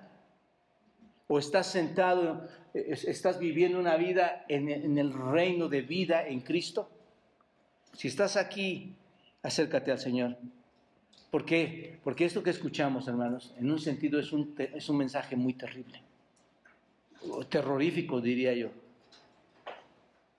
[1.27, 6.91] O estás sentado, estás viviendo una vida en, el reino de vida en Cristo.
[7.93, 8.93] Si estás aquí,
[9.41, 10.37] acércate al Señor.
[11.31, 11.97] ¿Por qué?
[12.03, 16.03] Porque esto que escuchamos, hermanos, en un sentido es un, es un mensaje muy terrible,
[17.49, 18.69] terrorífico diría yo.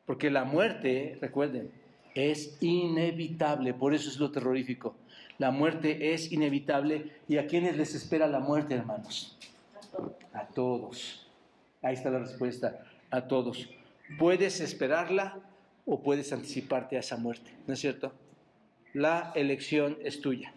[0.06, 1.82] Porque la muerte, recuerden,
[2.14, 4.96] es inevitable, por eso es lo terrorífico.
[5.38, 7.10] La muerte es inevitable.
[7.28, 9.36] ¿Y a quiénes les espera la muerte, hermanos?
[10.32, 11.26] A todos.
[11.82, 13.68] Ahí está la respuesta, a todos.
[14.18, 15.40] Puedes esperarla
[15.86, 18.12] o puedes anticiparte a esa muerte, ¿no es cierto?
[18.92, 20.54] La elección es tuya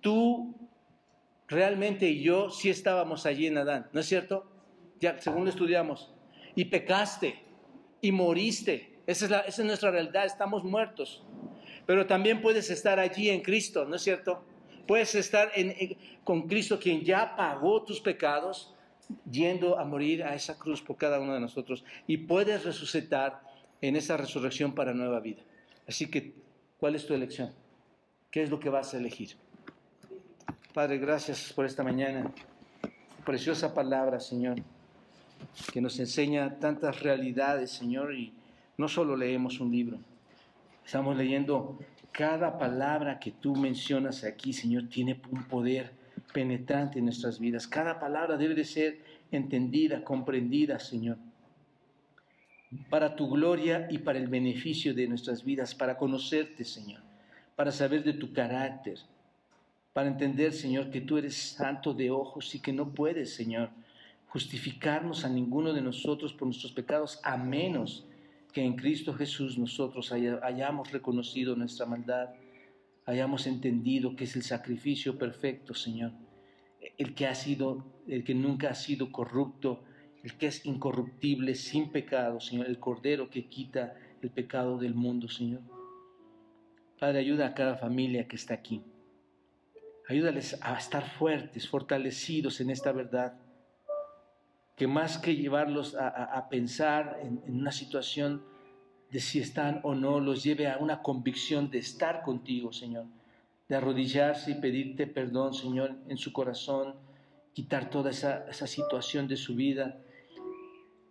[0.00, 0.54] tú
[1.48, 4.50] realmente y yo sí estábamos allí en Adán, ¿no es cierto?
[5.00, 6.12] Ya, según lo estudiamos,
[6.54, 7.38] y pecaste
[8.00, 8.89] y moriste.
[9.10, 11.24] Esa es, nuestra realidad, estamos muertos.
[11.84, 14.44] Pero también puedes estar allí en Cristo, ¿no es cierto?
[14.86, 15.50] Puedes estar
[16.22, 18.72] con Cristo quien ya pagó tus pecados,
[19.28, 21.84] yendo a morir a esa cruz por cada uno de nosotros.
[22.06, 23.42] Y puedes resucitar
[23.80, 25.42] en esa resurrección para nueva vida.
[25.88, 26.32] Así que,
[26.78, 27.52] ¿cuál es tu elección?
[28.30, 29.30] ¿Qué es lo que vas a elegir?
[30.72, 32.32] Padre, gracias por esta mañana.
[33.26, 34.62] Preciosa palabra, Señor,
[35.72, 38.12] que nos enseña tantas realidades, Señor,
[38.80, 39.98] no solo leemos un libro,
[40.84, 41.78] estamos leyendo
[42.10, 45.92] cada palabra que tú mencionas aquí, Señor, tiene un poder
[46.32, 47.68] penetrante en nuestras vidas.
[47.68, 48.98] Cada palabra debe de ser
[49.30, 51.18] entendida, comprendida, Señor,
[52.88, 57.00] para tu gloria y para el beneficio de nuestras vidas, para conocerte, Señor,
[57.54, 58.98] para saber de tu carácter
[59.92, 63.70] para entender, Señor, que tú eres santo de ojos y que no puedes, Señor,
[64.28, 68.06] justificarnos a ninguno de nosotros por nuestros pecados, a menos
[68.50, 72.30] que en Cristo Jesús nosotros hayamos reconocido nuestra maldad,
[73.06, 76.12] hayamos entendido que es el sacrificio perfecto, Señor,
[76.98, 79.84] el que ha sido, el que nunca ha sido corrupto,
[80.22, 85.28] el que es incorruptible, sin pecado, Señor, el Cordero que quita el pecado del mundo,
[85.28, 85.62] Señor.
[86.98, 88.82] Padre, ayuda a cada familia que está aquí.
[90.08, 93.38] Ayúdales a estar fuertes, fortalecidos en esta verdad,
[94.80, 98.42] que más que llevarlos a, pensar en, una situación
[99.10, 103.04] de si están o no, los lleve a una convicción de estar contigo, Señor,
[103.68, 106.94] de arrodillarse y pedirte perdón, Señor, en su corazón,
[107.52, 110.00] quitar toda esa, esa situación de su vida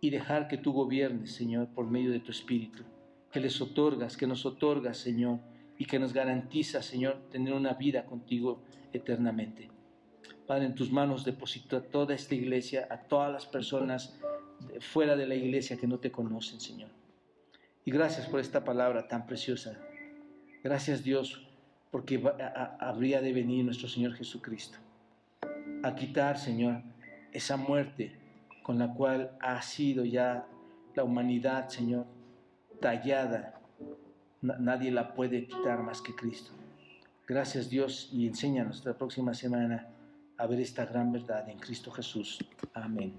[0.00, 2.82] y dejar que tú gobiernes, Señor, por medio de tu Espíritu,
[3.30, 5.38] que les otorgas, que nos otorgas, Señor,
[5.78, 9.70] y que nos garantiza, Señor, tener una vida contigo eternamente.
[10.50, 14.18] Padre, en tus manos deposito a toda esta iglesia, a todas las personas
[14.80, 16.90] fuera de la iglesia que no te conocen, Señor.
[17.84, 19.78] Y gracias por esta palabra tan preciosa.
[20.64, 21.46] Gracias Dios,
[21.92, 22.20] porque
[22.80, 24.76] habría de venir nuestro Señor Jesucristo
[25.84, 26.82] a quitar, Señor,
[27.30, 28.16] esa muerte
[28.64, 30.48] con la cual ha sido ya
[30.96, 32.06] la humanidad, Señor,
[32.80, 33.60] tallada.
[34.42, 36.50] Nadie la puede quitar más que Cristo.
[37.28, 39.86] Gracias Dios y enséñanos la próxima semana
[40.40, 42.38] a ver esta gran verdad en Cristo Jesús.
[42.72, 43.14] Amén.